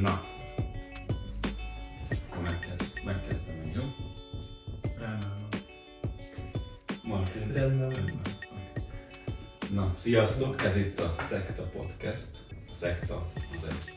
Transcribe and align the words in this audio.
Na. 0.00 0.24
Akkor 2.10 2.42
megkezd, 2.42 3.00
megkezdem 3.04 3.56
én, 3.56 3.72
jó? 3.74 3.82
Martin. 7.02 7.52
Na, 9.72 9.90
sziasztok! 9.94 10.62
Ez 10.62 10.76
itt 10.76 10.98
a 10.98 11.14
Szekta 11.18 11.62
Podcast. 11.62 12.38
A 12.68 12.72
Szekta 12.72 13.32
az 13.54 13.64
egy 13.64 13.96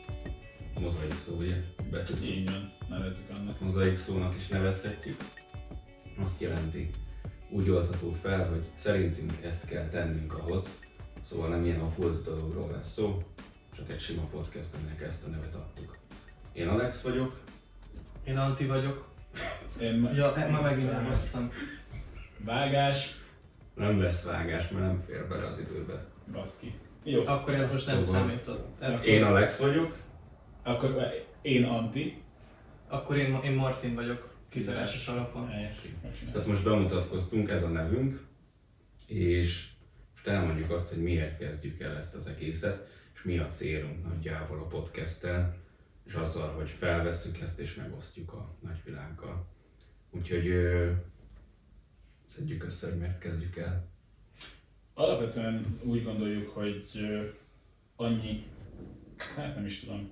mozaik 0.80 1.18
szó, 1.18 1.36
ugye? 1.36 1.54
Betűszó. 1.90 2.32
Így 2.32 2.50
van, 2.50 2.72
nevezzük 2.88 3.36
annak. 3.36 3.60
Mozaik 3.60 3.96
szónak 3.96 4.36
is 4.36 4.48
nevezhetjük. 4.48 5.20
Azt 6.18 6.40
jelenti, 6.40 6.90
úgy 7.50 7.70
oldható 7.70 8.12
fel, 8.12 8.48
hogy 8.48 8.70
szerintünk 8.74 9.32
ezt 9.42 9.66
kell 9.66 9.88
tennünk 9.88 10.38
ahhoz, 10.38 10.78
szóval 11.22 11.48
nem 11.48 11.64
ilyen 11.64 11.80
okult 11.80 12.24
dologról 12.24 12.70
lesz 12.70 12.92
szó, 12.92 13.22
csak 13.76 13.90
egy 13.90 14.00
sima 14.00 14.22
podcast, 14.22 14.74
aminek 14.74 15.02
ezt 15.02 15.26
a 15.26 15.30
nevet 15.30 15.54
adtuk. 15.54 15.97
Én 16.58 16.68
Alex 16.68 17.02
vagyok, 17.02 17.40
Én 18.24 18.36
Anti 18.36 18.66
vagyok. 18.66 19.08
Én 19.80 20.10
Ja, 20.14 20.32
ma 20.50 20.60
megint 20.60 20.90
elhoztam. 20.90 21.50
vágás, 22.38 23.14
nem 23.74 24.00
lesz 24.00 24.24
vágás, 24.24 24.68
mert 24.68 24.84
nem 24.84 25.02
fér 25.06 25.28
bele 25.28 25.46
az 25.46 25.58
időbe. 25.60 26.04
baszki. 26.32 26.74
Jó, 27.04 27.22
Akkor 27.26 27.54
ez 27.54 27.70
most 27.70 27.86
nem 27.86 28.04
Szóval- 28.04 28.20
számított. 28.20 28.82
Én 29.04 29.22
Alex 29.22 29.60
vagyok, 29.60 29.96
akkor 30.62 31.12
én 31.42 31.64
Anti. 31.64 32.22
Akkor 32.88 33.16
én, 33.16 33.38
én 33.44 33.52
Martin 33.52 33.94
vagyok, 33.94 34.34
kizárásos 34.50 35.08
alapon. 35.08 35.50
Tehát 36.32 36.46
most 36.46 36.64
bemutatkoztunk, 36.64 37.50
ez 37.50 37.62
a 37.62 37.68
nevünk, 37.68 38.20
és 39.06 39.68
most 40.12 40.26
elmondjuk 40.26 40.70
azt, 40.70 40.88
hogy 40.94 41.02
miért 41.02 41.38
kezdjük 41.38 41.80
el 41.80 41.96
ezt 41.96 42.14
az 42.14 42.26
egészet, 42.26 42.88
és 43.14 43.22
mi 43.22 43.38
a 43.38 43.46
célunk 43.46 44.06
nagyjából 44.08 44.58
a 44.58 44.66
podcasttel, 44.66 45.56
és 46.08 46.14
azzal, 46.14 46.52
hogy 46.52 46.70
felvesszük 46.70 47.40
ezt 47.40 47.60
és 47.60 47.74
megosztjuk 47.74 48.32
a 48.32 48.56
nagyvilággal. 48.60 49.46
Úgyhogy 50.10 50.52
szedjük 52.26 52.64
össze, 52.64 52.88
hogy 52.88 52.98
miért 52.98 53.18
kezdjük 53.18 53.56
el. 53.56 53.88
Alapvetően 54.94 55.78
úgy 55.82 56.04
gondoljuk, 56.04 56.48
hogy 56.48 56.84
annyi, 57.96 58.46
hát 59.36 59.54
nem 59.54 59.64
is 59.64 59.80
tudom, 59.80 60.10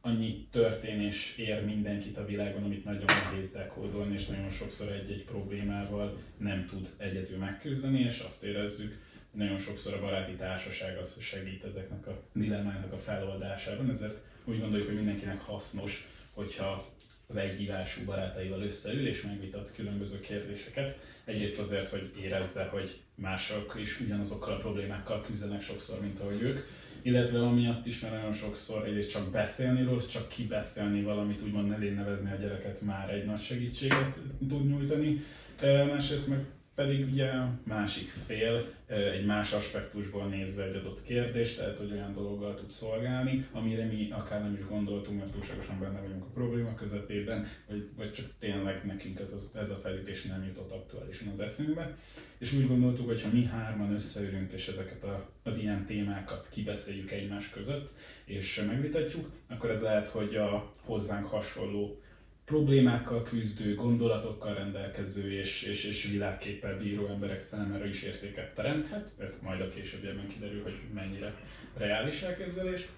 annyi 0.00 0.48
történés 0.50 1.38
ér 1.38 1.64
mindenkit 1.64 2.18
a 2.18 2.26
világon, 2.26 2.62
amit 2.62 2.84
nagyon 2.84 3.04
nehéz 3.04 3.52
dekódolni, 3.52 4.14
és 4.14 4.26
nagyon 4.26 4.50
sokszor 4.50 4.92
egy-egy 4.92 5.24
problémával 5.24 6.18
nem 6.36 6.66
tud 6.66 6.94
egyedül 6.96 7.38
megküzdeni, 7.38 8.00
és 8.00 8.20
azt 8.20 8.44
érezzük, 8.44 9.02
nagyon 9.30 9.58
sokszor 9.58 9.94
a 9.94 10.00
baráti 10.00 10.32
társaság 10.32 10.98
az 10.98 11.20
segít 11.20 11.64
ezeknek 11.64 12.06
a 12.06 12.22
dilemmáknak 12.32 12.92
a 12.92 12.98
feloldásában, 12.98 13.90
ezért 13.90 14.20
úgy 14.44 14.60
gondoljuk, 14.60 14.86
hogy 14.86 14.96
mindenkinek 14.96 15.40
hasznos, 15.40 16.08
hogyha 16.32 16.92
az 17.26 17.36
egyívású 17.36 18.04
barátaival 18.04 18.62
összeül 18.62 19.06
és 19.06 19.22
megvitat 19.22 19.72
különböző 19.74 20.20
kérdéseket. 20.20 20.98
Egyrészt 21.24 21.58
azért, 21.58 21.88
hogy 21.88 22.12
érezze, 22.22 22.64
hogy 22.64 23.00
mások 23.14 23.74
is 23.80 24.00
ugyanazokkal 24.00 24.52
a 24.52 24.58
problémákkal 24.58 25.22
küzdenek 25.22 25.62
sokszor, 25.62 26.00
mint 26.00 26.20
ahogy 26.20 26.42
ők, 26.42 26.58
illetve 27.02 27.42
amiatt 27.42 27.86
is, 27.86 28.00
mert 28.00 28.14
nagyon 28.14 28.32
sokszor 28.32 28.86
egyrészt 28.86 29.10
csak 29.10 29.30
beszélni 29.30 29.82
róla, 29.82 30.06
csak 30.06 30.28
kibeszélni 30.28 31.02
valamit, 31.02 31.42
úgymond 31.42 31.68
nevén 31.68 31.94
nevezni 31.94 32.32
a 32.32 32.36
gyereket 32.36 32.80
már 32.80 33.10
egy 33.10 33.24
nagy 33.24 33.40
segítséget 33.40 34.18
tud 34.48 34.68
nyújtani. 34.68 35.24
Másrészt 35.62 36.28
meg 36.28 36.44
pedig 36.74 37.08
ugye 37.12 37.30
másik 37.64 38.08
fél 38.08 38.72
egy 38.86 39.24
más 39.24 39.52
aspektusból 39.52 40.26
nézve 40.26 40.64
egy 40.64 40.76
adott 40.76 41.02
kérdést, 41.04 41.58
tehát 41.58 41.78
hogy 41.78 41.92
olyan 41.92 42.14
dologgal 42.14 42.54
tud 42.54 42.70
szolgálni, 42.70 43.46
amire 43.52 43.84
mi 43.84 44.08
akár 44.10 44.40
nem 44.40 44.56
is 44.58 44.66
gondoltunk, 44.66 45.18
mert 45.18 45.32
túlságosan 45.32 45.80
benne 45.80 46.00
vagyunk 46.00 46.22
a 46.22 46.30
probléma 46.34 46.74
közepében, 46.74 47.46
vagy, 47.68 47.88
vagy 47.96 48.12
csak 48.12 48.26
tényleg 48.38 48.86
nekünk 48.86 49.20
ez 49.20 49.32
a, 49.32 49.58
ez 49.58 49.70
a 49.70 49.74
felütés 49.74 50.24
nem 50.24 50.44
jutott 50.44 50.72
aktuálisan 50.72 51.28
az 51.32 51.40
eszünkbe. 51.40 51.96
És 52.38 52.54
úgy 52.54 52.66
gondoltuk, 52.66 53.06
hogy 53.06 53.22
ha 53.22 53.28
mi 53.32 53.44
hárman 53.44 53.94
összeülünk 53.94 54.52
és 54.52 54.68
ezeket 54.68 55.04
a, 55.04 55.28
az 55.42 55.58
ilyen 55.58 55.84
témákat 55.86 56.48
kibeszéljük 56.50 57.10
egymás 57.10 57.50
között, 57.50 57.94
és 58.24 58.64
megvitatjuk, 58.66 59.30
akkor 59.48 59.70
ez 59.70 59.82
lehet, 59.82 60.08
hogy 60.08 60.36
a 60.36 60.72
hozzánk 60.84 61.26
hasonló 61.26 62.00
problémákkal 62.44 63.22
küzdő, 63.22 63.74
gondolatokkal 63.74 64.54
rendelkező 64.54 65.32
és, 65.32 65.62
és, 65.62 65.84
és 65.84 66.10
világképpel 66.10 66.78
bíró 66.78 67.06
emberek 67.06 67.40
számára 67.40 67.86
is 67.86 68.02
értéket 68.02 68.54
teremthet. 68.54 69.10
Ez 69.18 69.40
majd 69.42 69.60
a 69.60 69.68
későbbiekben 69.68 70.28
kiderül, 70.28 70.62
hogy 70.62 70.74
mennyire 70.94 71.34
reális 71.76 72.22
elképzelés. 72.22 72.88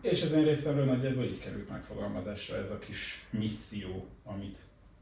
És 0.00 0.22
az 0.22 0.32
én 0.32 0.44
részemről 0.44 0.84
nagyjából 0.84 1.24
így 1.24 1.38
került 1.38 1.68
megfogalmazásra 1.68 2.56
ez 2.56 2.70
a 2.70 2.78
kis 2.78 3.24
misszió, 3.30 4.06
amit 4.24 4.58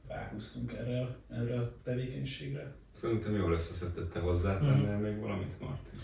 ráhúztunk 0.09 0.73
erre, 0.73 1.01
a- 1.01 1.17
erre 1.31 1.59
a 1.61 1.73
tevékenységre. 1.85 2.75
Szerintem 2.93 3.35
jól 3.37 3.53
összeszedted 3.53 4.09
te 4.09 4.19
hozzátennél 4.21 4.93
Mhm. 4.95 5.03
még 5.03 5.19
valamit, 5.21 5.61
Martin. 5.61 6.01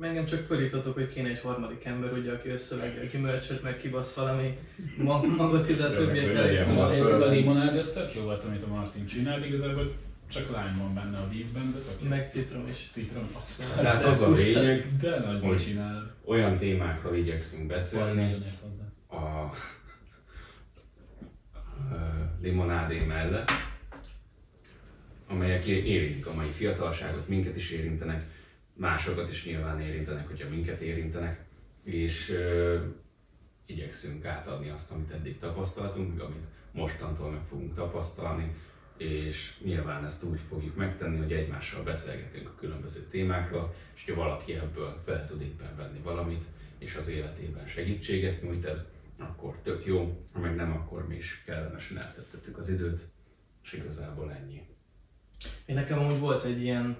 Engem 0.00 0.24
csak 0.24 0.40
fölhívtatok, 0.40 0.94
hogy 0.94 1.08
kéne 1.12 1.28
egy 1.28 1.40
harmadik 1.40 1.84
ember, 1.84 2.12
ugye, 2.12 2.32
aki 2.32 2.48
összeveggel 2.48 3.04
gyümölcsöt, 3.06 3.62
meg 3.62 3.80
kibasz 3.80 4.14
valami 4.14 4.58
ma- 4.96 5.26
magot 5.36 5.68
ide, 5.68 5.84
a 5.84 5.92
többiek 5.92 6.32
legyen 6.32 6.64
szóval. 6.64 7.22
a 7.22 7.28
limonád, 7.28 7.76
ez 7.76 7.92
tök 7.92 8.14
jó 8.14 8.22
volt, 8.22 8.44
amit 8.44 8.62
a 8.62 8.66
Martin 8.66 9.06
csinált, 9.06 9.46
igazából 9.46 9.94
csak 10.28 10.50
lány 10.50 10.76
van 10.78 10.94
benne 10.94 11.18
a 11.18 11.28
vízben, 11.28 11.72
de 11.72 11.78
tök. 11.78 12.08
Meg 12.08 12.30
citrom 12.30 12.66
is. 12.70 12.88
Citrom, 12.90 13.28
azt 13.38 13.74
Tehát 13.76 14.04
az 14.04 14.22
a 14.22 14.30
lényeg, 14.32 14.96
de 15.00 15.18
nagyban 15.18 15.48
hogy 15.48 15.62
csinálod. 15.64 16.10
olyan 16.24 16.56
témákról 16.56 17.14
igyekszünk 17.16 17.66
beszélni, 17.66 18.36
a 19.10 19.14
ö, 21.92 21.96
limonádé 22.42 23.04
mellett, 23.08 23.50
amelyek 25.28 25.66
érintik 25.66 26.26
a 26.26 26.34
mai 26.34 26.50
fiatalságot, 26.50 27.28
minket 27.28 27.56
is 27.56 27.70
érintenek, 27.70 28.24
másokat 28.74 29.30
is 29.30 29.46
nyilván 29.46 29.80
érintenek, 29.80 30.26
hogyha 30.26 30.48
minket 30.48 30.80
érintenek, 30.80 31.44
és 31.84 32.30
ö, 32.30 32.78
igyekszünk 33.66 34.24
átadni 34.24 34.68
azt, 34.68 34.92
amit 34.92 35.10
eddig 35.10 35.38
tapasztaltunk, 35.38 36.20
amit 36.20 36.46
mostantól 36.72 37.30
meg 37.30 37.42
fogunk 37.48 37.74
tapasztalni, 37.74 38.54
és 38.96 39.58
nyilván 39.64 40.04
ezt 40.04 40.24
úgy 40.24 40.40
fogjuk 40.48 40.76
megtenni, 40.76 41.18
hogy 41.18 41.32
egymással 41.32 41.82
beszélgetünk 41.82 42.48
a 42.48 42.54
különböző 42.54 43.00
témákról, 43.00 43.74
és 43.94 44.04
ha 44.04 44.14
valaki 44.14 44.54
ebből 44.54 45.00
fel 45.04 45.26
tud 45.26 45.42
éppen 45.42 45.76
venni 45.76 45.98
valamit, 46.02 46.44
és 46.78 46.94
az 46.94 47.08
életében 47.08 47.66
segítséget 47.66 48.42
nyújt 48.42 48.64
ez, 48.64 48.88
akkor 49.18 49.58
tök 49.58 49.86
jó, 49.86 50.20
ha 50.32 50.40
meg 50.40 50.54
nem, 50.54 50.72
akkor 50.72 51.08
mi 51.08 51.16
is 51.16 51.42
kellemesen 51.46 51.98
eltöltöttük 51.98 52.58
az 52.58 52.68
időt, 52.68 53.00
és 53.62 53.72
igazából 53.72 54.32
ennyi. 54.32 54.62
Én 55.66 55.74
nekem 55.74 55.98
amúgy 55.98 56.18
volt 56.18 56.44
egy 56.44 56.62
ilyen, 56.62 56.96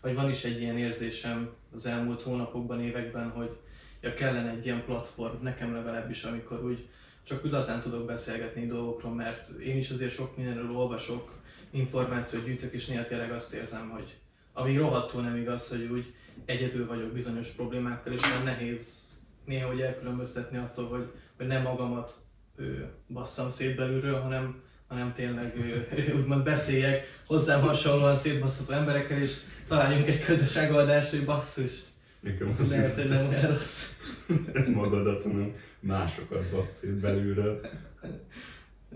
vagy 0.00 0.14
van 0.14 0.28
is 0.28 0.44
egy 0.44 0.60
ilyen 0.60 0.78
érzésem 0.78 1.50
az 1.74 1.86
elmúlt 1.86 2.22
hónapokban, 2.22 2.82
években, 2.82 3.30
hogy 3.30 3.56
ja, 4.00 4.14
kellene 4.14 4.50
egy 4.50 4.64
ilyen 4.64 4.84
platform, 4.84 5.42
nekem 5.42 5.74
legalábbis, 5.74 6.24
amikor 6.24 6.64
úgy 6.64 6.88
csak 7.22 7.44
igazán 7.44 7.80
tudok 7.80 8.06
beszélgetni 8.06 8.66
dolgokról, 8.66 9.14
mert 9.14 9.48
én 9.48 9.76
is 9.76 9.90
azért 9.90 10.12
sok 10.12 10.36
mindenről 10.36 10.76
olvasok, 10.76 11.38
információt 11.70 12.44
gyűjtök, 12.44 12.72
és 12.72 12.86
néha 12.86 13.04
tényleg 13.04 13.32
azt 13.32 13.54
érzem, 13.54 13.88
hogy 13.88 14.18
ami 14.52 14.76
rohadtul 14.76 15.22
nem 15.22 15.36
igaz, 15.36 15.68
hogy 15.68 15.88
úgy 15.92 16.14
egyedül 16.44 16.86
vagyok 16.86 17.12
bizonyos 17.12 17.48
problémákkal, 17.48 18.12
és 18.12 18.20
már 18.20 18.44
nehéz 18.44 19.08
néha 19.44 19.72
úgy 19.72 19.80
elkülönböztetni 19.80 20.56
attól, 20.56 20.88
hogy, 20.88 21.12
hogy 21.36 21.46
nem 21.46 21.62
magamat 21.62 22.12
ő, 22.56 22.92
basszam 23.08 23.50
szét 23.50 23.76
belülről, 23.76 24.20
hanem, 24.20 24.62
hanem 24.90 25.12
tényleg 25.12 25.56
ő, 25.56 25.86
ő, 25.96 26.14
úgymond 26.18 26.44
beszéljek 26.44 27.20
hozzám 27.26 27.60
hasonlóan 27.60 28.16
szétbasszható 28.16 28.80
emberekkel, 28.80 29.20
és 29.20 29.36
találjunk 29.68 30.08
egy 30.08 30.20
közös 30.20 30.54
megoldást, 30.54 31.10
hogy 31.10 31.24
basszus. 31.24 31.72
Nekem 32.20 32.48
Ez 32.48 32.70
lehet, 32.70 32.94
hogy 32.94 33.08
nem 33.08 33.28
olyan 33.28 33.56
rossz. 33.56 33.92
magadat, 34.74 35.22
hanem 35.22 35.54
másokat 35.80 36.50
bassz 36.50 36.78
szét 36.78 36.94
belülről. 36.94 37.60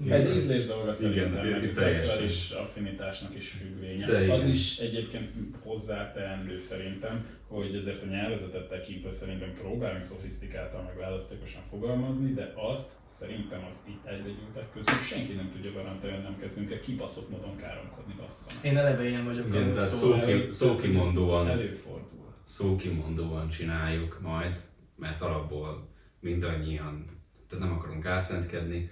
Ez 0.09 0.31
ízlés 0.31 0.67
dolga 0.67 0.93
szerintem, 0.93 1.45
Igen, 1.47 1.61
meg 1.61 1.73
teljesen. 1.73 1.95
szexuális 1.95 2.51
affinitásnak 2.51 3.37
is 3.37 3.49
függvénye. 3.51 4.07
De 4.07 4.33
az 4.33 4.39
igen. 4.39 4.51
is 4.51 4.79
egyébként 4.79 5.31
hozzáteendő 5.63 6.59
szerintem, 6.59 7.27
hogy 7.55 7.75
ezért 7.75 8.03
a 8.03 8.07
nyelvezetet 8.07 8.69
tekintve 8.69 9.11
szerintem 9.11 9.55
próbálunk 9.55 10.03
szofisztikáltan 10.03 10.85
meg 10.85 10.97
választékosan 10.97 11.63
fogalmazni, 11.71 12.33
de 12.33 12.53
azt 12.57 12.93
szerintem 13.07 13.65
az 13.69 13.77
itt 13.89 14.05
egybegyűltek 14.07 14.73
közül 14.73 14.99
senki 14.99 15.33
nem 15.33 15.51
tudja 15.53 15.73
garantálni, 15.73 16.15
hogy 16.15 16.25
nem 16.25 16.39
kezdünk 16.39 16.71
el 16.73 16.81
kibaszott 16.81 17.31
módon 17.31 17.57
káromkodni 17.57 18.15
bassza. 18.15 18.69
Én 18.69 18.77
eleve 18.77 19.09
ilyen 19.09 19.25
vagyok, 19.25 19.47
Igen, 19.47 19.75
tehát 19.75 19.95
szóval 19.95 20.27
szó- 20.27 20.51
szókimondóan. 20.51 21.49
Előfordul. 21.49 22.35
szókimondóan 22.45 23.49
csináljuk 23.49 24.19
majd, 24.21 24.59
mert 24.97 25.23
alapból 25.23 25.89
mindannyian, 26.21 27.23
tehát 27.49 27.65
nem 27.65 27.75
akarunk 27.77 28.07
álszentkedni, 28.07 28.91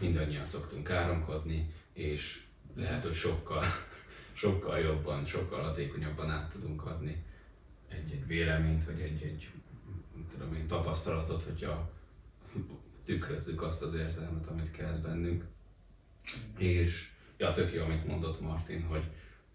mindannyian 0.00 0.44
szoktunk 0.44 0.84
káromkodni, 0.84 1.74
és 1.92 2.42
lehet, 2.76 3.04
hogy 3.04 3.14
sokkal, 3.14 3.64
sokkal 4.32 4.78
jobban, 4.78 5.24
sokkal 5.24 5.62
hatékonyabban 5.62 6.30
át 6.30 6.52
tudunk 6.52 6.86
adni 6.86 7.28
egy-egy 7.90 8.26
véleményt, 8.26 8.84
vagy 8.84 9.00
egy-egy 9.00 9.50
tudom 10.30 10.54
én, 10.54 10.66
tapasztalatot, 10.66 11.42
hogyha 11.42 11.90
tükrözzük 13.04 13.62
azt 13.62 13.82
az 13.82 13.94
érzelmet, 13.94 14.46
amit 14.46 14.70
kell 14.70 14.98
bennünk. 15.02 15.44
És 16.58 17.10
ja, 17.36 17.52
tök 17.52 17.72
jó, 17.72 17.82
amit 17.82 18.06
mondott 18.06 18.40
Martin, 18.40 18.82
hogy, 18.82 19.04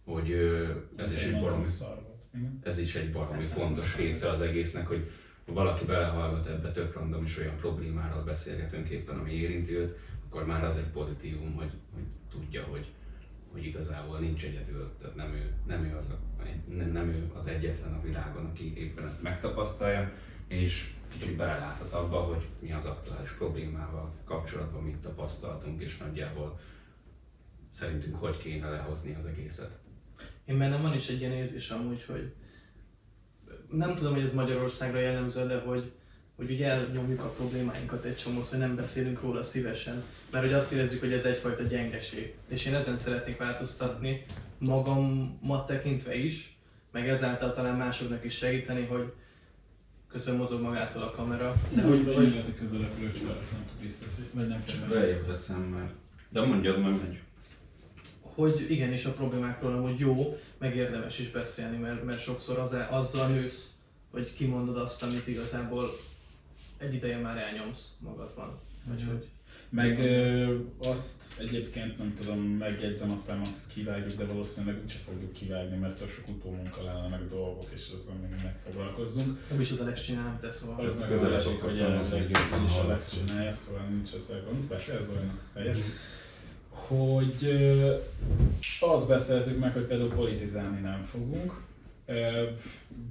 hogy 0.03 0.31
ö, 0.31 0.73
ez 0.95 1.13
is 1.13 1.23
egy 1.23 1.39
baromi, 1.39 1.65
ez 2.63 2.79
is 2.79 2.95
egy 2.95 3.11
baromi 3.11 3.45
fontos 3.45 3.97
része 3.97 4.29
az 4.29 4.41
egésznek, 4.41 4.87
hogy 4.87 5.11
ha 5.45 5.53
valaki 5.53 5.85
belehallgat 5.85 6.47
ebbe, 6.47 6.71
tök 6.71 6.93
random 6.93 7.25
és 7.25 7.37
olyan 7.37 7.55
problémáról 7.55 8.23
beszélgetünk 8.23 8.89
éppen, 8.89 9.17
ami 9.17 9.31
érinti 9.31 9.75
őt, 9.75 9.97
akkor 10.25 10.45
már 10.45 10.63
az 10.63 10.77
egy 10.77 10.91
pozitívum, 10.93 11.53
hogy, 11.53 11.71
hogy 11.93 12.03
tudja, 12.29 12.63
hogy, 12.63 12.91
hogy 13.55 13.65
igazából 13.65 14.19
nincs 14.19 14.43
egyedül, 14.43 14.91
tehát 14.99 15.15
nem 15.15 15.33
ő, 15.33 15.53
nem 15.67 15.83
ő, 15.83 15.95
az, 15.95 16.09
a, 16.09 16.43
nem, 16.73 17.07
ő 17.07 17.31
az 17.35 17.47
egyetlen 17.47 17.93
a 17.93 18.01
világon, 18.01 18.45
aki 18.45 18.77
éppen 18.77 19.05
ezt 19.05 19.23
megtapasztalja, 19.23 20.13
és 20.47 20.93
kicsit 21.17 21.35
beleláthat 21.35 21.91
abba, 21.91 22.17
hogy 22.17 22.45
mi 22.59 22.71
az 22.71 22.85
aktuális 22.85 23.31
problémával 23.31 24.13
kapcsolatban 24.25 24.83
mit 24.83 24.97
tapasztaltunk, 24.97 25.81
és 25.81 25.97
nagyjából 25.97 26.59
szerintünk 27.71 28.15
hogy 28.15 28.37
kéne 28.37 28.69
lehozni 28.69 29.15
az 29.15 29.25
egészet. 29.25 29.79
Én 30.45 30.57
bennem 30.57 30.81
van 30.81 30.93
is 30.93 31.09
egy 31.09 31.19
ilyen 31.19 31.31
érzés 31.31 31.69
amúgy, 31.69 32.03
hogy 32.03 32.33
nem 33.69 33.95
tudom, 33.95 34.13
hogy 34.13 34.21
ez 34.21 34.33
Magyarországra 34.33 34.99
jellemző, 34.99 35.47
de 35.47 35.59
hogy, 35.59 35.93
hogy 36.35 36.51
ugye 36.51 36.67
elnyomjuk 36.67 37.23
a 37.23 37.29
problémáinkat 37.29 38.03
egy 38.03 38.15
csomó, 38.15 38.41
hogy 38.49 38.59
nem 38.59 38.75
beszélünk 38.75 39.21
róla 39.21 39.43
szívesen, 39.43 40.03
mert 40.31 40.43
hogy 40.45 40.53
azt 40.53 40.71
érezzük, 40.71 40.99
hogy 40.99 41.13
ez 41.13 41.25
egyfajta 41.25 41.63
gyengeség. 41.63 42.33
És 42.47 42.65
én 42.65 42.73
ezen 42.73 42.97
szeretnék 42.97 43.37
változtatni, 43.37 44.25
magamat 44.57 45.65
tekintve 45.67 46.15
is, 46.15 46.57
meg 46.91 47.09
ezáltal 47.09 47.51
talán 47.51 47.77
másoknak 47.77 48.25
is 48.25 48.33
segíteni, 48.33 48.85
hogy 48.85 49.13
közben 50.07 50.35
mozog 50.35 50.61
magától 50.61 51.01
a 51.01 51.11
kamera. 51.11 51.55
De 51.73 51.81
hogy, 51.81 51.91
hogy, 51.91 52.05
hogy 52.05 52.15
hogy 52.15 52.29
lehet, 52.29 52.45
hogy 52.45 52.55
közelebb 52.55 52.91
arra 53.01 53.39
nem 53.51 53.65
tud 53.67 53.81
vissza, 53.81 54.05
vagy 54.33 54.47
nem 54.47 54.65
Csak 54.65 54.87
veszem 55.27 55.61
már. 55.61 55.91
De 56.29 56.45
mondjad 56.45 56.79
meg, 56.79 56.91
hogy 56.91 57.19
hogy 58.35 58.65
igenis 58.69 59.05
a 59.05 59.11
problémákról 59.11 59.73
amúgy 59.73 59.99
jó, 59.99 60.37
meg 60.57 60.75
érdemes 60.75 61.19
is 61.19 61.31
beszélni, 61.31 61.77
mert, 61.77 62.03
mert 62.03 62.21
sokszor 62.21 62.59
az, 62.59 62.77
azzal 62.89 63.27
nősz, 63.27 63.69
hogy 64.11 64.33
kimondod 64.33 64.77
azt, 64.77 65.03
amit 65.03 65.27
igazából 65.27 65.89
egy 66.77 66.93
ideje 66.93 67.17
már 67.17 67.37
elnyomsz 67.37 67.97
magadban. 68.01 68.59
Vagy 68.87 69.01
Mhm. 69.01 69.09
hogy 69.11 69.27
Meg 69.69 69.99
ö, 69.99 70.57
azt 70.79 71.39
egyébként 71.39 71.97
nem 71.97 72.13
tudom, 72.13 72.39
megjegyzem, 72.39 73.11
aztán 73.11 73.37
max 73.37 73.67
kivágjuk, 73.67 74.17
de 74.17 74.25
valószínűleg 74.25 74.81
úgyse 74.83 74.97
fogjuk 74.97 75.33
kivágni, 75.33 75.77
mert 75.77 75.97
tök 75.97 76.09
sok 76.09 76.27
utómunka 76.27 76.83
lenne, 76.83 77.07
meg 77.07 77.27
dolgok, 77.27 77.65
és 77.73 77.91
azzal 77.95 78.15
még 78.15 78.39
megfoglalkozzunk. 78.43 79.37
nem 79.49 79.59
is 79.61 79.71
az 79.71 79.79
a 79.79 79.83
legcsinálom, 79.83 80.37
te 80.41 80.49
szóval. 80.49 80.85
Az 80.85 80.95
meg 80.99 81.11
az 81.11 81.23
esik, 81.23 81.61
hogy 81.61 81.75
jelenleg 81.77 82.29
is 82.29 82.35
a 82.37 82.39
hallgassuk. 82.55 82.87
Lex 82.87 83.13
csinálja, 83.25 83.51
szóval 83.51 83.81
nincs 83.89 84.13
ezzel 84.13 84.43
gond, 84.43 84.63
persze 84.67 84.99
bajnak 85.05 85.41
helyes. 85.53 85.77
Hogy 86.69 87.35
ö, 87.43 87.95
azt 88.79 89.07
beszéltük 89.07 89.59
meg, 89.59 89.73
hogy 89.73 89.83
például 89.85 90.09
politizálni 90.09 90.79
nem 90.81 91.01
fogunk, 91.03 91.61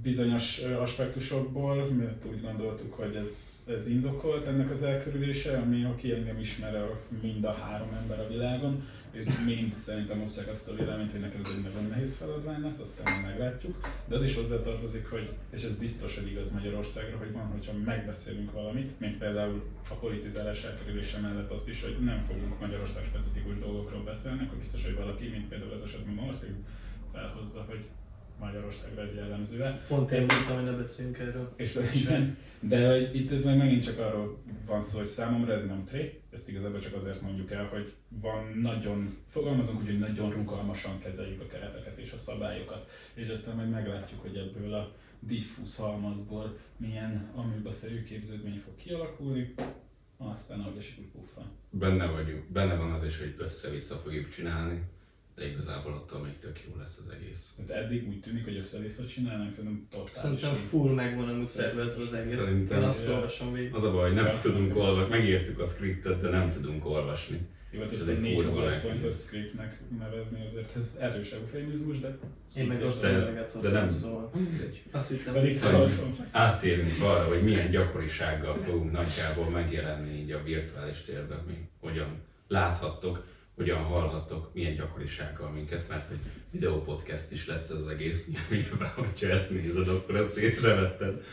bizonyos 0.01 0.59
aspektusokból, 0.59 1.85
mert 1.85 2.25
úgy 2.25 2.41
gondoltuk, 2.41 2.93
hogy 2.93 3.15
ez, 3.15 3.63
ez 3.67 3.87
indokolt 3.87 4.47
ennek 4.47 4.71
az 4.71 4.83
elkerülése, 4.83 5.57
ami 5.57 5.83
aki 5.83 6.11
engem 6.11 6.39
ismer 6.39 6.89
mind 7.21 7.43
a 7.43 7.53
három 7.53 7.89
ember 8.01 8.19
a 8.19 8.27
világon, 8.27 8.83
ők 9.11 9.45
mind 9.45 9.73
szerintem 9.73 10.21
osztják 10.21 10.49
azt 10.49 10.69
a 10.69 10.73
véleményt, 10.73 11.11
hogy 11.11 11.19
nekem 11.19 11.41
ez 11.43 11.51
egy 11.57 11.63
nagyon 11.63 11.89
nehéz 11.89 12.17
feladvány 12.17 12.61
lesz, 12.61 12.81
aztán 12.81 13.21
meglátjuk. 13.21 13.87
De 14.07 14.15
az 14.15 14.23
is 14.23 14.35
hozzátartozik, 14.35 15.09
hogy, 15.09 15.33
és 15.49 15.63
ez 15.63 15.77
biztos, 15.77 16.17
hogy 16.17 16.31
igaz 16.31 16.51
Magyarországra, 16.51 17.17
hogy 17.17 17.31
van, 17.31 17.45
hogyha 17.45 17.73
megbeszélünk 17.85 18.51
valamit, 18.51 18.99
mint 18.99 19.17
például 19.17 19.63
a 19.89 19.93
politizálás 19.99 20.63
elkerülése 20.63 21.19
mellett 21.19 21.51
azt 21.51 21.69
is, 21.69 21.83
hogy 21.83 21.97
nem 22.03 22.21
fogunk 22.21 22.59
Magyarország 22.59 23.03
specifikus 23.03 23.59
dolgokról 23.59 24.03
beszélni, 24.03 24.43
akkor 24.43 24.57
biztos, 24.57 24.85
hogy 24.85 24.95
valaki, 24.95 25.27
mint 25.27 25.47
például 25.47 25.73
ez 25.73 25.81
esetben 25.81 26.13
Martin, 26.13 26.55
felhozza, 27.13 27.65
hogy 27.69 27.89
Magyarországra 28.39 29.01
ez 29.01 29.15
jellemző 29.15 29.79
Pont 29.87 30.11
én 30.11 30.19
mondtam, 30.19 30.55
hogy 30.55 30.63
ne 30.63 30.71
beszéljünk 30.71 31.17
erről. 31.17 31.53
és 31.55 31.79
igen, 31.93 32.37
de 32.59 33.11
itt 33.11 33.31
ez 33.31 33.45
meg 33.45 33.57
megint 33.57 33.83
csak 33.83 33.99
arról 33.99 34.37
van 34.65 34.81
szó, 34.81 34.97
hogy 34.97 35.07
számomra 35.07 35.53
ez 35.53 35.67
nem 35.67 35.83
tré, 35.85 36.19
ezt 36.31 36.49
igazából 36.49 36.79
csak 36.79 36.95
azért 36.95 37.21
mondjuk 37.21 37.51
el, 37.51 37.65
hogy 37.65 37.93
van 38.21 38.57
nagyon, 38.61 39.17
fogalmazunk 39.27 39.79
úgy, 39.79 39.85
hogy 39.85 39.99
nagyon 39.99 40.31
rugalmasan 40.31 40.99
kezeljük 40.99 41.41
a 41.41 41.47
kereteket 41.47 41.97
és 41.97 42.11
a 42.11 42.17
szabályokat, 42.17 42.89
és 43.13 43.29
aztán 43.29 43.55
majd 43.55 43.69
meglátjuk, 43.69 44.21
hogy 44.21 44.35
ebből 44.35 44.73
a 44.73 44.95
diffúz 45.19 45.77
halmazból 45.77 46.57
milyen 46.77 47.31
aműbaszerű 47.35 48.03
képződmény 48.03 48.57
fog 48.57 48.75
kialakulni, 48.75 49.53
aztán 50.17 50.59
ahogy 50.59 50.77
esik 50.77 50.99
úgy 50.99 51.05
puffa. 51.05 51.51
benne 51.69 52.05
vagyunk, 52.05 52.51
benne 52.51 52.75
van 52.75 52.91
az 52.91 53.05
is, 53.05 53.19
hogy 53.19 53.35
össze-vissza 53.37 53.95
fogjuk 53.95 54.29
csinálni, 54.29 54.81
de 55.35 55.47
igazából 55.47 55.93
attól 55.93 56.19
még 56.21 56.37
tök 56.39 56.59
jó 56.67 56.75
lesz 56.79 57.01
az 57.05 57.13
egész. 57.19 57.55
Ez 57.61 57.69
eddig 57.69 58.07
úgy 58.07 58.19
tűnik, 58.19 58.43
hogy 58.43 58.57
össze-vissza 58.57 59.05
csinálnak, 59.05 59.51
szerintem 59.51 59.87
totálisan. 59.89 60.21
Szerintem 60.21 60.55
full 60.55 60.93
megvan 60.93 61.29
amúgy 61.29 61.47
szervezve 61.47 62.01
az 62.01 62.13
egész. 62.13 62.35
Szerintem- 62.43 62.81
Én 62.81 62.87
azt 62.87 63.07
olvasom 63.09 63.53
végig. 63.53 63.73
Az 63.73 63.83
a 63.83 63.91
baj, 63.91 64.03
hogy 64.13 64.23
nem 64.23 64.37
tudunk 64.41 64.75
olvasni, 64.75 65.09
megírtuk 65.17 65.59
a 65.59 65.65
scriptet, 65.65 66.21
de 66.21 66.29
nem 66.29 66.51
tudunk 66.51 66.85
olvasni. 66.85 67.39
Jó, 67.71 67.81
hát 67.81 67.91
Ez 67.91 67.99
ezt 67.99 68.09
egy 68.09 68.17
a 68.17 68.19
négy 68.19 68.53
nehéz. 68.53 68.81
pointos 68.81 69.15
scriptnek 69.15 69.79
nevezni, 69.99 70.43
azért 70.45 70.75
ez 70.75 70.97
erős 70.99 71.31
eufémizmus, 71.31 71.99
de 71.99 72.17
Én 72.57 72.65
meg 72.65 72.79
De- 72.79 72.91
szöveget 72.91 73.47
de 73.47 73.53
hoztam, 73.53 73.73
nem. 73.73 73.91
szóval. 73.91 74.31
Azt 74.91 75.09
hittem, 75.09 75.33
pedig 75.33 75.47
hogy 75.51 75.57
szalacom. 75.57 76.15
Áttérünk 76.31 76.91
arra, 77.01 77.23
hogy 77.27 77.43
milyen 77.43 77.69
gyakorisággal 77.71 78.57
fogunk 78.57 78.91
nagyjából 78.91 79.49
megjelenni 79.49 80.19
így 80.21 80.31
a 80.31 80.43
virtuális 80.43 81.01
térben, 81.01 81.37
mi 81.47 81.53
hogyan 81.79 82.21
láthattok, 82.47 83.25
hogyan 83.55 83.83
hallhattok, 83.83 84.53
milyen 84.53 84.75
gyakorisággal 84.75 85.49
minket, 85.49 85.89
mert 85.89 86.07
hogy 86.07 86.17
videópodcast 86.51 87.31
is 87.31 87.47
lesz 87.47 87.69
ez 87.69 87.75
az 87.75 87.87
egész, 87.87 88.31
nyilván, 88.49 88.93
hogyha 88.95 89.29
ezt 89.29 89.49
nézed, 89.51 89.87
akkor 89.87 90.15
ezt 90.15 90.37
észrevetted, 90.37 91.23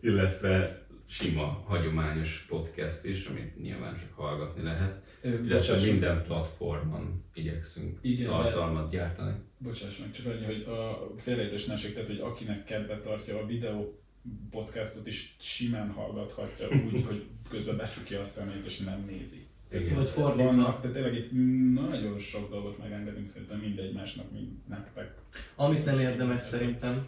illetve 0.00 0.82
sima, 1.08 1.62
hagyományos 1.66 2.44
podcast 2.48 3.04
is, 3.04 3.26
amit 3.26 3.60
nyilván 3.60 3.96
csak 3.96 4.12
hallgatni 4.14 4.62
lehet, 4.62 5.04
illetve 5.22 5.80
minden 5.80 6.22
platformon 6.22 7.24
igyekszünk 7.34 7.98
Igen, 8.02 8.26
tartalmat 8.26 8.90
gyártani. 8.90 9.34
bocsáss 9.58 9.98
meg, 9.98 10.10
csak 10.10 10.26
annyi, 10.26 10.44
hogy 10.44 10.62
a 10.62 11.10
félrejtés 11.16 11.64
ne 11.64 11.74
tehát 11.74 12.06
hogy 12.06 12.20
akinek 12.20 12.64
kedve 12.64 13.00
tartja 13.00 13.38
a 13.38 13.46
videó 13.46 14.02
podcastot 14.50 15.06
is 15.06 15.36
simán 15.40 15.90
hallgathatja 15.90 16.68
úgy, 16.68 17.04
hogy 17.08 17.26
közben 17.48 17.76
becsukja 17.76 18.20
a 18.20 18.24
szemét 18.24 18.66
és 18.66 18.78
nem 18.78 19.04
nézi. 19.06 19.46
Igen. 19.74 19.94
Vagy 19.94 20.08
fordítva. 20.08 20.44
Vannak, 20.44 20.82
de 20.82 20.88
tényleg 20.88 21.14
itt 21.14 21.30
nagyon 21.74 22.18
sok 22.18 22.50
dolgot 22.50 22.78
megengedünk 22.78 23.28
szerintem 23.28 23.58
mindegy 23.58 23.92
másnak, 23.92 24.32
mint 24.32 24.68
nektek. 24.68 25.14
Amit 25.56 25.84
nem 25.84 25.98
érdemes 25.98 26.42
szerintem, 26.42 27.06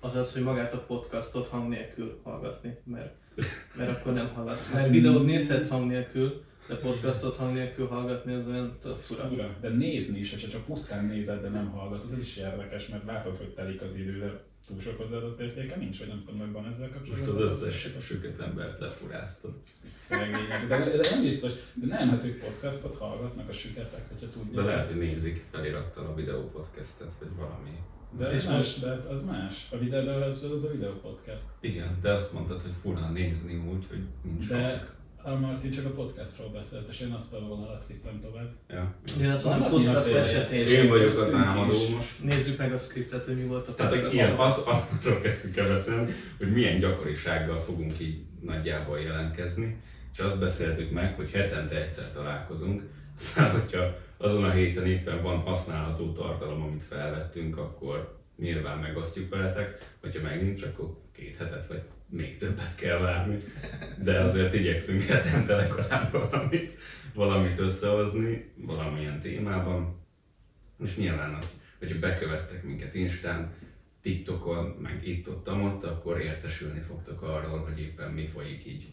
az 0.00 0.14
az, 0.14 0.34
hogy 0.34 0.42
magát 0.42 0.74
a 0.74 0.84
podcastot 0.86 1.48
hang 1.48 1.68
nélkül 1.68 2.20
hallgatni, 2.22 2.78
mert, 2.84 3.14
mert 3.76 3.90
akkor 3.90 4.12
nem 4.12 4.28
hallasz. 4.34 4.72
Mert 4.72 4.90
videót 4.90 5.24
nézhetsz 5.24 5.68
hang 5.68 5.90
nélkül, 5.90 6.44
de 6.68 6.76
podcastot 6.76 7.36
hang 7.36 7.54
nélkül 7.54 7.86
hallgatni 7.86 8.34
az 8.34 8.48
olyan 8.48 8.78
szura. 8.94 9.28
Ura, 9.32 9.56
de 9.60 9.68
nézni 9.68 10.18
is, 10.18 10.30
hogyha 10.32 10.48
csak 10.48 10.64
pusztán 10.64 11.04
nézed, 11.04 11.40
de 11.42 11.48
nem 11.48 11.70
hallgatod, 11.70 12.12
ez 12.12 12.18
is 12.20 12.36
érdekes, 12.36 12.88
mert 12.88 13.04
látod, 13.06 13.36
hogy 13.36 13.54
telik 13.54 13.82
az 13.82 13.96
idő, 13.96 14.18
de 14.18 14.42
túl 14.66 14.80
sok 14.80 14.96
hozzáadott 14.98 15.40
értéke 15.40 15.76
nincs, 15.76 15.98
vagy 15.98 16.08
nem 16.08 16.22
tudom, 16.26 16.40
hogy 16.40 16.52
van 16.52 16.66
ezzel 16.72 16.88
Most 16.88 17.08
kapcsolatban. 17.10 17.44
az 17.46 17.62
összes 17.62 17.88
süket 18.00 18.38
embert 18.40 18.78
lefuráztad. 18.80 19.52
Szegények. 19.94 20.66
De, 20.68 20.78
de 20.78 21.08
nem 21.10 21.22
biztos, 21.22 21.52
de 21.74 21.86
nem, 21.86 22.08
hát 22.08 22.24
ők 22.24 22.38
podcastot 22.44 22.96
hallgatnak 22.96 23.48
a 23.48 23.52
süketek, 23.52 24.08
hogyha 24.08 24.28
tudják. 24.30 24.54
De 24.54 24.62
lehet, 24.70 24.86
hogy 24.86 24.98
nézik 24.98 25.44
felirattal 25.50 26.06
a 26.06 26.14
videópodcastet, 26.14 27.12
vagy 27.20 27.28
valami. 27.36 27.70
De 28.18 28.30
És 28.30 28.36
ez 28.36 28.46
más, 28.46 28.56
most- 28.56 28.80
de 28.80 28.88
hát 28.88 29.06
az 29.06 29.24
más. 29.24 29.66
A 29.70 29.78
videó, 29.78 30.04
de 30.04 30.12
az, 30.12 30.42
az 30.54 30.64
a 30.64 30.70
videó 30.70 30.92
podcast. 30.92 31.44
Igen, 31.60 31.98
de 32.02 32.12
azt 32.12 32.32
mondtad, 32.32 32.62
hogy 32.62 32.72
furán 32.82 33.12
nézni 33.12 33.54
úgy, 33.56 33.86
hogy 33.88 34.02
nincs 34.22 34.48
De- 34.48 34.56
hang. 34.68 34.92
A 35.26 35.34
Martin 35.34 35.70
csak 35.70 35.84
a 35.84 35.90
podcastról 35.90 36.48
beszélt, 36.48 36.88
és 36.88 37.00
én 37.00 37.12
azt 37.12 37.34
a 37.34 37.40
vonalat 37.40 37.84
vittem 37.86 38.20
tovább. 38.20 38.52
Ja. 38.68 38.94
Én 39.20 39.30
azt 39.30 39.44
mondom, 39.44 39.70
Vannak 39.70 39.84
podcast 39.84 40.14
esetén 40.14 40.66
Én 40.66 40.88
vagyok 40.88 41.06
az 41.06 41.16
Köztünk 41.16 41.42
támadó 41.42 41.72
most. 41.96 42.22
Nézzük 42.22 42.58
meg 42.58 42.72
a 42.72 42.76
scriptet, 42.76 43.24
hogy 43.24 43.36
mi 43.36 43.46
volt 43.46 43.68
a 43.68 43.74
Tehát 43.74 44.12
ilyen, 44.12 44.38
az, 44.38 44.68
arról 45.02 45.20
kezdtük 45.20 45.56
el 45.56 45.68
beszélni, 45.68 46.12
hogy 46.38 46.50
milyen 46.50 46.78
gyakorisággal 46.78 47.60
fogunk 47.60 48.00
így 48.00 48.22
nagyjából 48.40 49.00
jelentkezni, 49.00 49.80
és 50.12 50.18
azt 50.18 50.38
beszéltük 50.38 50.90
meg, 50.90 51.14
hogy 51.14 51.30
hetente 51.30 51.84
egyszer 51.84 52.12
találkozunk, 52.12 52.82
aztán 53.18 53.50
hogyha 53.50 53.96
azon 54.16 54.44
a 54.44 54.50
héten 54.50 54.86
éppen 54.86 55.22
van 55.22 55.38
használható 55.38 56.12
tartalom, 56.12 56.62
amit 56.62 56.82
felvettünk, 56.82 57.58
akkor 57.58 58.18
nyilván 58.36 58.78
megosztjuk 58.78 59.30
veletek, 59.30 59.94
hogyha 60.00 60.22
meg 60.22 60.42
nincs, 60.42 60.62
akkor 60.62 61.02
két 61.16 61.36
hetet 61.36 61.66
vagy 61.66 61.82
még 62.08 62.38
többet 62.38 62.74
kell 62.74 62.98
várni. 62.98 63.36
De 64.02 64.20
azért 64.20 64.54
igyekszünk 64.54 65.02
hetente 65.02 65.56
legalább 65.56 66.12
valamit, 66.12 66.78
valamit 67.14 67.58
összehozni, 67.58 68.52
valamilyen 68.56 69.20
témában. 69.20 70.02
És 70.84 70.96
nyilván, 70.96 71.38
hogyha 71.78 71.98
bekövettek 71.98 72.62
minket 72.62 72.94
Instán, 72.94 73.52
TikTokon, 74.02 74.66
meg 74.66 75.06
itt 75.06 75.28
ott, 75.28 75.50
ott, 75.50 75.84
akkor 75.84 76.20
értesülni 76.20 76.80
fogtok 76.80 77.22
arról, 77.22 77.58
hogy 77.58 77.80
éppen 77.80 78.10
mi 78.10 78.26
folyik 78.26 78.66
így 78.66 78.92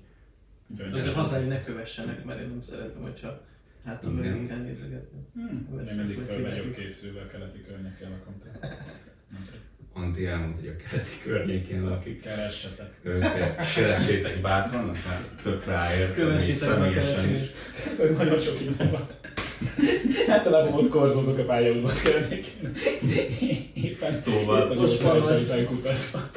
De 0.77 0.95
azért 0.95 1.13
hazáig 1.13 1.47
ne 1.47 1.63
kövessenek, 1.63 2.23
mert 2.23 2.41
én 2.41 2.47
nem 2.47 2.61
szeretem, 2.61 3.01
hogyha 3.01 3.45
hát 3.83 4.05
a 4.05 4.09
mögünk 4.09 4.47
kell 4.47 4.61
nézegetni. 4.61 5.19
Hmm, 5.33 5.67
én 5.85 5.95
mindig 5.97 6.17
fel 6.17 6.41
vagyok 6.41 6.73
készülve 6.73 7.21
a 7.21 7.27
keleti 7.27 7.65
nem 7.69 9.45
tudom. 9.45 9.61
Anti 9.93 10.25
elmondta, 10.25 10.59
hogy 10.59 10.69
a 10.69 10.75
keleti 10.89 11.09
környékén 11.23 11.83
lakik. 11.83 12.21
Keressetek. 12.21 12.99
Őket 13.03 13.73
keresétek 13.75 14.41
bátran, 14.41 14.89
aztán 14.89 15.25
tök 15.43 15.65
ráérsz, 15.65 16.17
meg 16.79 16.97
a 16.97 17.31
is. 17.35 17.49
Ez 17.89 17.99
egy 17.99 18.15
nagyon 18.17 18.39
sok 18.39 18.61
idő 18.61 18.89
van. 18.91 19.07
Általában 20.29 20.73
ott 20.73 20.89
korzózok 20.89 21.37
a 21.37 21.43
pályaudvar 21.45 21.93
környékén. 22.03 22.73
Éppen 23.73 24.19
Szóval- 24.19 24.73
Most 24.73 25.01
van 25.01 25.21
kutatva. 25.65 26.29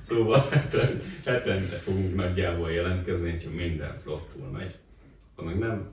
Szóval 0.00 0.48
heten- 0.50 1.02
hetente 1.24 1.76
fogunk 1.76 2.14
nagyjából 2.14 2.72
jelentkezni, 2.72 3.30
hogyha 3.30 3.50
minden 3.50 3.98
flottul 4.02 4.46
megy. 4.50 4.74
Ha 5.34 5.42
meg 5.42 5.58
nem, 5.58 5.90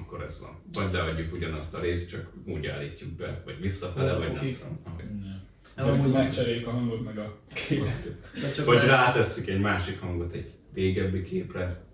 akkor 0.00 0.22
ez 0.22 0.40
van. 0.40 0.62
Vagy 0.72 0.92
leadjuk 0.92 1.32
ugyanazt 1.32 1.74
a 1.74 1.80
részt, 1.80 2.10
csak 2.10 2.32
úgy 2.46 2.66
állítjuk 2.66 3.10
be, 3.10 3.42
vagy 3.44 3.60
visszafele, 3.60 4.10
vagy 4.12 4.18
nem 4.18 4.28
Hónapokig. 4.28 4.58
tudom. 4.58 4.78
ahogy- 4.84 5.04
Nem, 5.04 5.18
Nem, 5.18 5.46
amúgy 5.86 6.12
megcseréljük 6.12 6.66
a 6.66 6.70
hangot 6.70 7.04
meg 7.04 7.18
a 7.18 7.38
képet. 7.54 8.16
De 8.40 8.50
csak 8.54 8.66
Vagy 8.66 8.76
rá- 8.76 8.86
rátesszük 8.86 9.48
egy 9.48 9.60
másik 9.60 10.00
hangot 10.00 10.32
egy 10.32 10.50
régebbi 10.74 11.22
képre. 11.22 11.86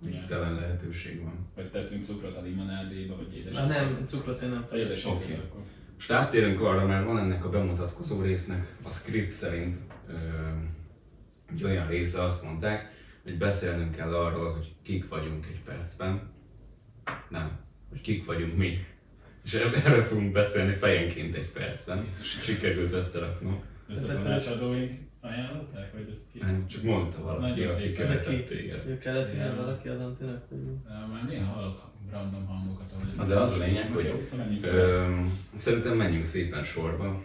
Végtelen 0.00 0.54
lehetőség 0.54 1.22
van. 1.22 1.48
Vagy 1.54 1.70
teszünk 1.70 2.04
cukrot 2.04 2.36
a 2.36 2.42
limonádéba, 2.42 3.16
vagy 3.16 3.36
édes. 3.36 3.54
Na 3.54 3.66
nem, 3.66 3.98
cukrot 4.04 4.42
én 4.42 4.48
nem 4.48 4.64
fejezem. 4.66 5.12
Oké. 5.12 5.32
akkor. 5.34 5.62
Most 5.94 6.10
áttérünk 6.10 6.60
arra, 6.60 6.86
mert 6.86 7.04
van 7.06 7.18
ennek 7.18 7.44
a 7.44 7.50
bemutatkozó 7.50 8.22
résznek 8.22 8.76
a 8.82 8.90
script 8.90 9.30
szerint 9.30 9.76
ö, 10.08 10.14
egy 11.52 11.64
olyan 11.64 11.86
része, 11.86 12.22
azt 12.22 12.42
mondták, 12.42 12.92
hogy 13.22 13.38
beszélnünk 13.38 13.94
kell 13.94 14.14
arról, 14.14 14.52
hogy 14.52 14.74
kik 14.82 15.08
vagyunk 15.08 15.46
egy 15.46 15.60
percben. 15.64 16.32
Nem, 17.28 17.58
hogy 17.90 18.00
kik 18.00 18.24
vagyunk 18.24 18.56
mi. 18.56 18.78
És 19.44 19.54
erre 19.54 19.84
erről 19.84 20.02
fogunk 20.02 20.32
beszélni 20.32 20.72
fejenként 20.74 21.34
egy 21.34 21.50
percben. 21.50 22.06
Sikerült 22.22 22.92
összeraknom. 22.92 23.62
Ezt 23.90 24.08
a 24.08 24.10
Ezek 24.10 24.22
tanácsadóink 24.22 24.92
ajánlották, 25.20 25.92
vagy 25.92 26.08
ezt 26.10 26.32
ki? 26.32 26.38
Nem, 26.38 26.66
Csak 26.68 26.82
mondta 26.82 27.22
valaki, 27.22 27.60
Nagyon 27.60 27.74
aki 27.74 27.92
követett 27.92 28.46
téged. 28.46 28.82
Ő 28.86 28.98
kellett 28.98 29.34
ilyen 29.34 29.56
valaki 29.56 29.88
az 29.88 30.00
antinak, 30.00 30.44
Már 31.12 31.24
néha 31.28 31.52
hallok 31.52 31.92
random 32.10 32.46
hangokat, 32.46 32.92
ahogy... 32.92 33.16
Na 33.16 33.26
de 33.26 33.40
az 33.40 33.52
a 33.60 33.64
lényeg, 33.64 33.90
hogy. 33.92 34.28
Ö, 34.62 35.06
szerintem 35.56 35.96
menjünk 35.96 36.24
szépen 36.24 36.64
sorba. 36.64 37.22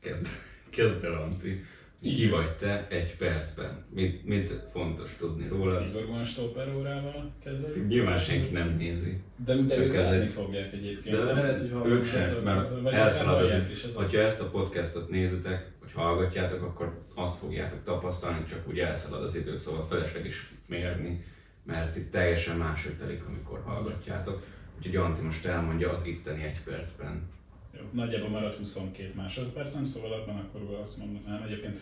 Kezd, 0.00 0.26
kezd 0.76 1.04
el, 1.04 1.22
Anti. 1.22 1.64
Ki 2.02 2.28
vagy 2.28 2.50
te 2.56 2.86
egy 2.90 3.16
percben? 3.16 3.84
Mit, 3.94 4.24
mit 4.24 4.52
fontos 4.72 5.16
tudni 5.16 5.48
róla? 5.48 5.74
Szigorúan 5.74 6.24
stopper 6.24 6.74
órával 6.74 7.32
kezdődik. 7.44 7.86
Nyilván 7.86 8.18
senki 8.18 8.50
nem 8.50 8.74
nézi. 8.76 9.20
De, 9.44 9.54
de 9.54 9.74
Csak 9.74 9.84
ők 9.84 9.94
ez 9.94 10.10
egy- 10.10 10.30
fogják 10.30 10.72
egyébként. 10.72 11.16
De 11.16 11.22
lehet, 11.24 11.60
hogy 11.70 11.90
ők 11.90 12.06
sem, 12.06 12.42
mert 12.42 12.70
elszalad 12.92 13.42
az 13.42 13.50
hallják 13.50 13.70
is, 13.70 13.82
ez 13.84 13.96
az. 13.96 14.12
Ha 14.14 14.20
ezt 14.20 14.40
a 14.40 14.50
podcastot 14.50 15.10
nézitek, 15.10 15.70
vagy 15.80 15.92
hallgatjátok, 15.92 16.62
akkor 16.62 17.02
azt 17.14 17.38
fogjátok 17.38 17.82
tapasztalni, 17.82 18.44
csak 18.48 18.68
úgy 18.68 18.78
elszalad 18.78 19.24
az 19.24 19.36
idő, 19.36 19.56
szóval 19.56 19.86
felesleges 19.86 20.46
mérni, 20.68 21.24
mert 21.64 21.96
itt 21.96 22.10
teljesen 22.10 22.56
máshogy 22.56 22.96
telik, 22.96 23.22
amikor 23.26 23.62
hallgatjátok. 23.64 24.42
Úgyhogy 24.76 24.96
Anti 24.96 25.22
most 25.22 25.44
elmondja 25.44 25.90
az 25.90 26.06
itteni 26.06 26.42
egy 26.44 26.60
percben. 26.64 27.30
Jó, 27.78 27.80
nagyjából 27.92 28.28
maradt 28.28 28.56
22 28.56 29.12
másodpercem, 29.14 29.84
szóval 29.84 30.12
abban 30.12 30.36
akkor 30.36 30.78
azt 30.80 30.98
mondanám 30.98 31.42
egyébként 31.42 31.80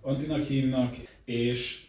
Antinak 0.00 0.42
hívnak, 0.42 0.96
és 1.24 1.84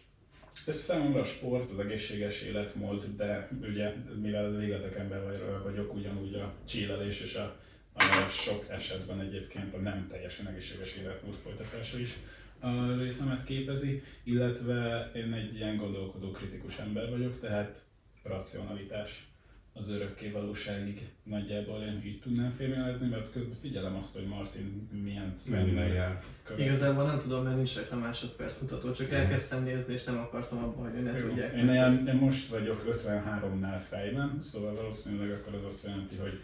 számomra 0.66 1.20
a 1.20 1.24
sport, 1.24 1.70
az 1.70 1.78
egészséges 1.78 2.42
életmód, 2.42 3.04
de 3.16 3.48
ugye 3.62 3.94
mivel 4.22 4.50
végletek 4.50 4.96
ember 4.96 5.24
vagy- 5.24 5.62
vagyok, 5.62 5.94
ugyanúgy 5.94 6.34
a 6.34 6.54
csillelés 6.64 7.20
és 7.20 7.34
a, 7.34 7.56
a 7.92 8.28
sok 8.28 8.66
esetben 8.68 9.20
egyébként 9.20 9.74
a 9.74 9.78
nem 9.78 10.06
teljesen 10.10 10.46
egészséges 10.46 10.96
életmód 10.96 11.34
folytatása 11.34 11.98
is 11.98 12.16
a 12.60 12.96
részemet 12.98 13.44
képezi, 13.44 14.02
illetve 14.24 15.10
én 15.14 15.32
egy 15.32 15.54
ilyen 15.54 15.76
gondolkodó 15.76 16.30
kritikus 16.30 16.78
ember 16.78 17.10
vagyok, 17.10 17.40
tehát 17.40 17.82
racionalitás 18.22 19.31
az 19.74 19.88
örökké 19.90 20.30
valóságig 20.30 21.00
nagyjából 21.22 21.82
én 21.82 22.02
így 22.06 22.20
tudnám 22.20 22.50
félmelezni, 22.50 23.08
mert 23.08 23.32
közben 23.32 23.56
figyelem 23.60 23.96
azt, 23.96 24.14
hogy 24.14 24.26
Martin 24.26 24.88
milyen 25.02 25.34
szemmel. 25.34 26.22
Igazából 26.58 27.04
nem 27.06 27.18
tudom, 27.18 27.42
mert 27.44 27.56
nincs 27.56 27.76
rajta 27.76 27.96
másodperc 27.96 28.60
mutató, 28.60 28.92
csak 28.92 29.06
Mhm. 29.06 29.16
elkezdtem 29.16 29.62
nézni, 29.62 29.92
és 29.92 30.04
nem 30.04 30.18
akartam 30.18 30.58
abba, 30.58 30.82
hogy 30.82 31.02
ne 31.02 31.18
Jó, 31.18 31.28
tudják. 31.28 31.54
Én, 31.56 31.70
ilyen, 31.70 32.06
én 32.08 32.14
most 32.14 32.48
vagyok 32.48 32.84
53-nál 32.86 33.78
fejben, 33.88 34.36
szóval 34.40 34.74
valószínűleg 34.74 35.30
akkor 35.30 35.54
az 35.54 35.64
azt 35.64 35.84
jelenti, 35.86 36.16
hogy 36.16 36.40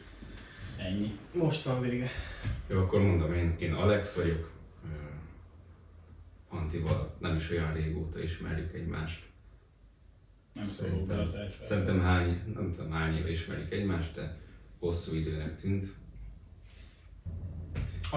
ennyi. 0.78 1.18
Most 1.34 1.62
van 1.64 1.80
vége. 1.80 2.08
Jó, 2.68 2.78
akkor 2.80 3.00
mondom, 3.00 3.32
én, 3.32 3.56
én 3.58 3.72
Alex 3.72 4.16
vagyok. 4.16 4.56
Antival 6.50 7.16
nem 7.20 7.36
is 7.36 7.50
olyan 7.50 7.72
régóta 7.72 8.22
ismerjük 8.22 8.74
egymást. 8.74 9.26
Nem 10.58 10.68
Szerintem, 10.68 11.28
szerintem 11.58 12.00
hány, 12.00 12.42
nem 12.54 12.72
tudom 12.76 12.90
hány 12.90 13.16
éve 13.16 13.30
ismerjük 13.30 13.72
egymást, 13.72 14.14
de 14.14 14.36
hosszú 14.78 15.14
időnek 15.14 15.56
tűnt. 15.56 15.86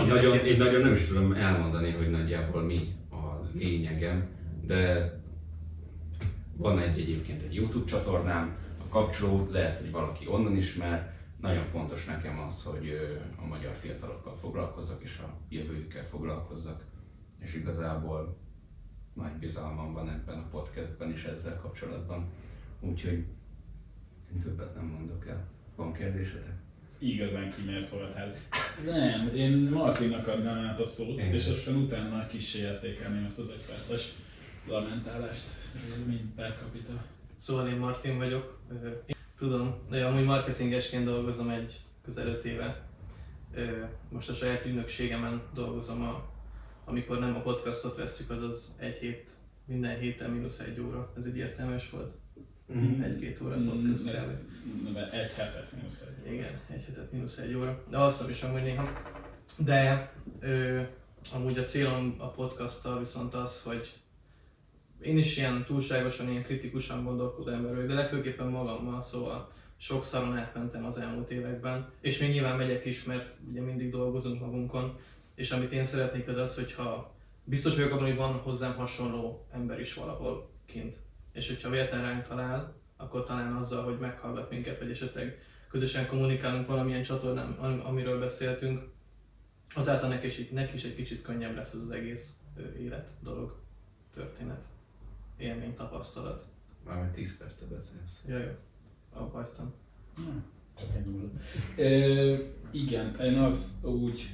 Így 0.02 0.08
nagyon, 0.08 0.46
így 0.46 0.58
nagyon 0.58 0.82
nem 0.82 0.94
is 0.94 1.08
tudom 1.08 1.34
elmondani, 1.34 1.92
hogy 1.92 2.10
nagyjából 2.10 2.62
mi 2.62 2.96
a 3.12 3.50
lényegem, 3.54 4.30
de 4.66 5.14
van 6.58 6.80
egy 6.80 7.00
egyébként 7.00 7.44
egy 7.44 7.56
YouTube 7.56 7.90
csatornám, 7.90 8.58
a 8.78 8.88
kapcsoló, 8.90 9.48
lehet, 9.52 9.76
hogy 9.76 9.92
valaki 9.92 10.28
onnan 10.28 10.56
ismer. 10.56 11.14
Nagyon 11.42 11.66
fontos 11.66 12.06
nekem 12.06 12.40
az, 12.40 12.64
hogy 12.64 12.90
a 13.36 13.46
magyar 13.46 13.76
fiatalokkal 13.76 14.36
foglalkozzak, 14.36 15.04
és 15.04 15.18
a 15.18 15.38
jövőjükkel 15.50 16.08
foglalkozzak. 16.08 16.86
És 17.40 17.56
igazából 17.56 18.38
nagy 19.14 19.34
bizalmam 19.40 19.94
van 19.94 20.10
ebben 20.10 20.38
a 20.38 20.48
podcastben 20.48 21.12
is 21.12 21.24
ezzel 21.24 21.58
kapcsolatban. 21.58 22.30
Úgyhogy 22.80 23.26
én 24.34 24.40
többet 24.40 24.76
nem 24.76 24.86
mondok 24.86 25.28
el. 25.28 25.48
Van 25.76 25.94
kérdésetek? 25.94 26.54
Igazán 27.00 27.50
kimért 27.50 27.90
voltál. 27.90 28.34
Nem, 28.86 29.36
én 29.36 29.70
Martinnak 29.70 30.28
adnám 30.28 30.66
át 30.66 30.80
a 30.80 30.86
szót, 30.86 31.20
Én 31.20 31.34
és 31.34 31.48
aztán 31.48 31.76
utána 31.76 32.28
kis 32.28 32.56
értékelném 32.56 33.26
ezt 33.26 33.40
az 33.40 33.50
egyperces 33.50 34.14
lamentálást, 34.68 35.48
mint 36.08 36.36
per 36.36 36.58
capita. 36.60 37.06
Szóval 37.38 37.68
én 37.68 37.78
Martin 37.78 38.18
vagyok. 38.18 38.60
Tudom, 39.38 39.76
de 39.90 40.06
amúgy 40.06 40.26
marketingesként 40.26 41.06
dolgozom 41.06 41.50
egy 41.50 41.80
közel 42.04 42.28
öt 42.28 42.46
éve. 42.46 42.88
Most 44.10 44.30
a 44.30 44.34
saját 44.34 44.66
ügynökségemen 44.66 45.42
dolgozom, 45.54 46.02
a, 46.02 46.31
amikor 46.86 47.20
nem 47.20 47.36
a 47.36 47.42
podcastot 47.42 47.98
vesszük, 47.98 48.30
azaz 48.30 48.76
egy 48.80 48.98
hét, 48.98 49.32
minden 49.66 50.00
héten 50.00 50.30
mínusz 50.30 50.60
egy 50.60 50.80
óra. 50.80 51.14
Ez 51.18 51.28
így 51.28 51.38
értelmes 51.38 51.90
volt? 51.90 52.14
Egy-két 53.04 53.42
óra 53.42 53.56
podcast 53.58 54.04
Mm, 54.08 54.96
Egy 54.96 55.32
hetet 55.32 55.72
mínusz 55.76 56.02
egy. 56.02 56.34
Igen, 56.34 56.60
egy 56.70 56.84
hetet 56.84 57.12
mínusz 57.12 57.38
egy 57.38 57.54
óra. 57.54 57.84
De 57.90 57.98
alszom 57.98 58.30
is 58.30 58.44
amúgy 58.44 58.64
néha. 58.64 59.02
De 59.58 60.12
ö, 60.40 60.82
amúgy 61.34 61.58
a 61.58 61.64
célom 61.64 62.16
a 62.18 62.30
podcasttal 62.30 63.00
viszont 63.00 63.34
az, 63.34 63.64
hogy 63.64 63.90
én 65.02 65.18
is 65.18 65.38
ilyen 65.38 65.64
túlságosan, 65.64 66.30
ilyen 66.30 66.44
kritikusan 66.44 67.04
gondolkodó 67.04 67.52
ember 67.52 67.74
vagyok, 67.74 67.88
de 67.88 67.94
legfőképpen 67.94 68.48
magammal, 68.48 69.02
szóval 69.02 69.52
sok 69.78 70.06
szaron 70.06 70.38
átmentem 70.38 70.86
az 70.86 70.98
elmúlt 70.98 71.32
években, 71.32 71.90
és 72.02 72.20
még 72.20 72.32
nyilván 72.32 72.58
megyek 72.58 72.86
is, 72.86 73.04
mert 73.04 73.36
ugye 73.50 73.62
mindig 73.62 73.92
dolgozunk 73.92 74.40
magunkon, 74.40 74.98
és 75.42 75.52
amit 75.52 75.72
én 75.72 75.84
szeretnék 75.84 76.28
az 76.28 76.36
az, 76.38 76.56
hogyha 76.56 77.16
biztos 77.44 77.76
vagyok 77.76 77.92
abban, 77.92 78.06
hogy 78.06 78.16
van 78.16 78.34
hozzám 78.34 78.76
hasonló 78.76 79.46
ember 79.52 79.80
is 79.80 79.94
valahol 79.94 80.50
kint. 80.66 80.96
És 81.34 81.48
hogyha 81.48 81.70
véletlen 81.70 82.02
ránk 82.02 82.28
talál, 82.28 82.74
akkor 82.98 83.24
talán 83.24 83.56
azzal, 83.56 83.84
hogy 83.84 84.00
meghallgat 84.00 84.50
minket, 84.50 84.80
vagy 84.80 84.90
esetleg 84.90 85.40
közösen 85.70 86.08
kommunikálunk 86.08 86.68
valamilyen 86.68 87.04
csatornán, 87.04 87.52
am- 87.52 87.82
amiről 87.86 88.20
beszéltünk, 88.20 88.82
azáltal 89.76 90.10
neki 90.10 90.26
is, 90.26 90.50
neki 90.50 90.74
is 90.74 90.84
egy 90.84 90.96
kicsit 90.96 91.22
könnyebb 91.22 91.56
lesz 91.56 91.74
az 91.74 91.92
egész 91.92 92.40
élet, 92.80 93.10
dolog, 93.20 93.56
történet, 94.14 94.66
élmény, 95.38 95.74
tapasztalat. 95.74 96.46
Már 96.86 97.12
10 97.12 97.38
perce 97.38 97.66
beszélsz. 97.66 98.22
Jaj, 98.28 98.44
jó, 98.44 98.52
abba 99.22 99.38
hagytam. 99.38 99.74
Hm, 100.16 100.38
Csak 100.80 100.96
egy 100.96 101.06
nulla. 101.06 101.30
Ö, 101.78 102.44
igen, 102.72 103.16
én 103.16 103.38
az 103.38 103.80
úgy 103.84 104.30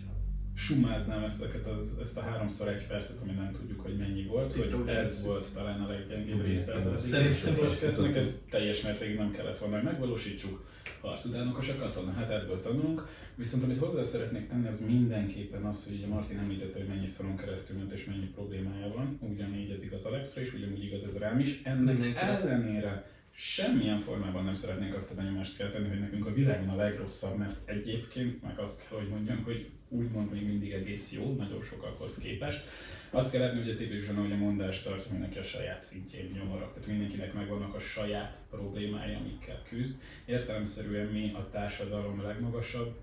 sumáznám 0.57 1.23
ezeket 1.23 1.67
az, 1.67 1.97
ezt 2.01 2.17
a 2.17 2.21
háromszor 2.21 2.67
egy 2.67 2.87
percet, 2.87 3.21
ami 3.21 3.31
nem 3.31 3.51
tudjuk, 3.51 3.81
hogy 3.81 3.97
mennyi 3.97 4.23
volt, 4.23 4.55
Itt 4.55 4.71
hogy 4.71 4.87
ez 4.87 5.25
volt 5.25 5.53
talán 5.53 5.81
a 5.81 5.87
leggyengébb 5.87 6.45
része 6.45 6.73
az 6.73 7.09
szerintem 7.09 7.55
podcastnek, 7.55 8.15
ezt 8.15 8.39
teljes 8.49 8.81
mértékig 8.81 9.17
nem 9.17 9.31
kellett 9.31 9.57
volna, 9.57 9.75
hogy 9.75 9.83
megvalósítsuk. 9.83 10.65
Harc 11.01 11.25
utánokos 11.25 11.69
a 11.69 11.75
katona, 11.75 12.11
hát 12.11 12.29
ebből 12.29 12.61
tanulunk. 12.61 13.07
Viszont 13.35 13.63
amit 13.63 13.77
hozzá 13.77 14.03
szeretnék 14.03 14.47
tenni, 14.47 14.67
az 14.67 14.79
mindenképpen 14.79 15.65
az, 15.65 15.87
hogy 15.87 15.97
ugye 15.97 16.07
Martin 16.07 16.37
említette, 16.37 16.79
hogy 16.79 16.87
mennyi 16.87 17.05
szoron 17.05 17.37
keresztül 17.37 17.77
ment 17.77 17.91
és 17.91 18.05
mennyi 18.05 18.25
problémája 18.25 18.93
van. 18.93 19.19
Ugyanígy 19.21 19.71
ez 19.71 19.83
igaz 19.83 20.05
Alexra 20.05 20.41
is, 20.41 20.53
ugyanúgy 20.53 20.83
igaz 20.83 21.07
ez 21.07 21.17
rám 21.17 21.39
is. 21.39 21.61
Ennek 21.63 21.97
Mindenkire. 21.97 22.21
ellenére 22.21 23.16
semmilyen 23.39 23.97
formában 23.97 24.43
nem 24.43 24.53
szeretnénk 24.53 24.95
azt 24.95 25.11
a 25.11 25.15
benyomást 25.15 25.57
kelteni, 25.57 25.87
hogy 25.87 25.99
nekünk 25.99 26.25
a 26.25 26.33
világon 26.33 26.69
a 26.69 26.75
legrosszabb, 26.75 27.37
mert 27.37 27.69
egyébként 27.69 28.41
meg 28.41 28.59
azt 28.59 28.87
kell, 28.87 28.97
hogy 28.97 29.09
mondjam, 29.09 29.43
hogy 29.43 29.69
úgymond 29.89 30.31
még 30.31 30.47
mindig 30.47 30.71
egész 30.71 31.13
jó, 31.13 31.35
nagyon 31.35 31.61
sokakhoz 31.61 32.17
képest. 32.17 32.65
Azt 33.11 33.31
kell 33.31 33.41
látni, 33.41 33.61
hogy 33.61 33.69
a 33.69 33.75
típus 33.75 34.07
hogy 34.07 34.31
a 34.31 34.35
mondást 34.35 34.83
tartja, 34.83 35.11
hogy 35.11 35.19
neki 35.19 35.37
a 35.37 35.43
saját 35.43 35.81
szintjén 35.81 36.31
nyomorak. 36.33 36.73
Tehát 36.73 36.89
mindenkinek 36.89 37.33
megvannak 37.33 37.75
a 37.75 37.79
saját 37.79 38.37
problémái, 38.49 39.13
amikkel 39.13 39.63
küzd. 39.69 40.01
Értelemszerűen 40.25 41.07
mi 41.07 41.31
a 41.35 41.49
társadalom 41.51 42.21
legmagasabb 42.21 42.95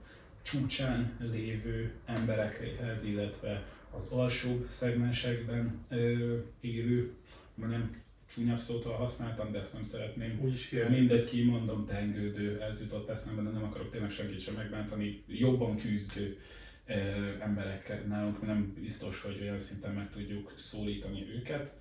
csúcsán 0.42 1.16
lévő 1.20 1.92
emberekhez, 2.06 3.04
illetve 3.04 3.66
az 3.90 4.08
alsóbb 4.08 4.68
szegmensekben 4.68 5.84
ö, 5.88 6.36
élő, 6.60 7.12
mondjam, 7.54 7.90
csúnyabb 8.26 8.58
szót 8.58 8.84
használtam, 8.84 9.52
de 9.52 9.58
ezt 9.58 9.72
nem 9.72 9.82
szeretném 9.82 10.40
Úgy 10.42 10.52
is 10.52 10.68
kell. 10.68 10.88
Mindegy, 10.88 11.28
kimondom, 11.28 11.86
tengődő, 11.86 12.60
ez 12.60 12.82
jutott 12.82 13.08
eszembe, 13.08 13.42
de 13.42 13.48
nem 13.48 13.64
akarok 13.64 13.90
tényleg 13.90 14.10
senkit 14.10 14.40
sem 14.40 14.54
megbántani. 14.54 15.24
Jobban 15.26 15.76
küzdő 15.76 16.38
ö, 16.86 16.92
emberekkel 17.40 18.00
nálunk 18.00 18.42
nem 18.46 18.74
biztos, 18.80 19.20
hogy 19.20 19.38
olyan 19.40 19.58
szinten 19.58 19.94
meg 19.94 20.10
tudjuk 20.10 20.52
szólítani 20.56 21.26
őket. 21.34 21.76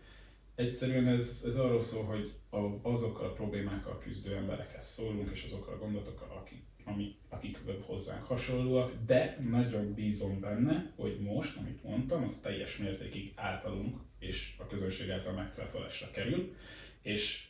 Egyszerűen 0.55 1.07
ez, 1.07 1.43
ez 1.47 1.57
arról 1.57 1.81
szól, 1.81 2.03
hogy 2.03 2.33
a, 2.49 2.89
azokkal 2.89 3.25
a 3.25 3.33
problémákkal 3.33 3.97
küzdő 3.97 4.35
emberekhez 4.35 4.85
szólunk, 4.85 5.29
és 5.31 5.43
azokkal 5.43 5.73
a 5.73 5.77
gondolatokkal, 5.77 6.37
akik, 6.37 6.63
amik, 6.85 7.15
akik 7.29 7.59
hozzánk 7.85 8.23
hasonlóak, 8.23 8.93
de 9.05 9.37
nagyon 9.49 9.93
bízom 9.93 10.39
benne, 10.39 10.93
hogy 10.95 11.19
most, 11.19 11.57
amit 11.57 11.83
mondtam, 11.83 12.23
az 12.23 12.41
teljes 12.41 12.77
mértékig 12.77 13.33
általunk 13.35 13.97
és 14.19 14.55
a 14.59 14.67
közönség 14.67 15.09
által 15.09 15.33
megcáfolásra 15.33 16.11
kerül, 16.11 16.55
és 17.01 17.47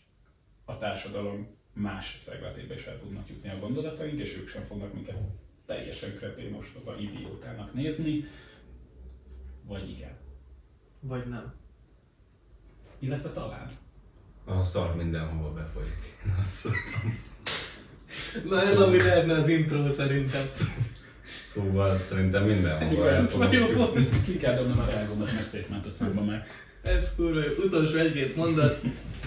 a 0.66 0.78
társadalom 0.78 1.58
más 1.74 2.16
szegletébe 2.18 2.74
is 2.74 2.86
el 2.86 3.00
tudnak 3.00 3.30
jutni 3.30 3.50
a 3.50 3.60
gondolataink, 3.60 4.20
és 4.20 4.38
ők 4.38 4.48
sem 4.48 4.64
fognak 4.64 4.94
minket 4.94 5.18
teljesen 5.66 6.16
kretén 6.16 6.54
ostoba 6.54 7.00
idiótának 7.00 7.74
nézni, 7.74 8.26
vagy 9.64 9.90
igen. 9.90 10.18
Vagy 11.00 11.28
nem. 11.28 11.62
Illetve 13.04 13.30
talán. 13.30 13.72
A 14.46 14.64
szar 14.64 14.96
mindenhova 14.96 15.50
befolyik. 15.50 16.22
Azt 16.46 16.64
mondtam. 16.64 17.20
Na 18.50 18.62
ez 18.62 18.80
ami 18.80 18.98
lehetne 18.98 19.34
az 19.34 19.48
intro 19.48 19.90
szerintem. 19.90 20.46
Szóval 21.38 21.98
szerintem 21.98 22.44
mindenhova 22.44 23.10
el 23.10 23.28
fogunk 23.28 23.54
Jó. 23.54 23.68
jutni. 23.68 24.10
Ki 24.26 24.38
kell 24.38 24.56
dobnom 24.56 24.80
a 24.80 24.86
reagómat, 24.86 25.34
mert 25.34 25.46
szétment 25.46 25.86
a 25.86 25.90
szembe 25.90 26.22
meg. 26.22 26.48
Ez 26.84 27.16
kurva 27.16 27.40
jó. 27.40 27.52
Utolsó 27.66 27.98
egy-két 27.98 28.36
mondat, 28.36 28.82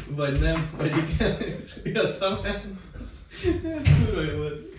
vagy 0.08 0.40
nem, 0.40 0.70
vagy 0.76 0.92
igen, 0.96 1.40
és 1.40 1.72
írtam 1.84 2.36
Ez 3.78 3.88
kurva 4.04 4.20
jó 4.20 4.36
volt. 4.36 4.74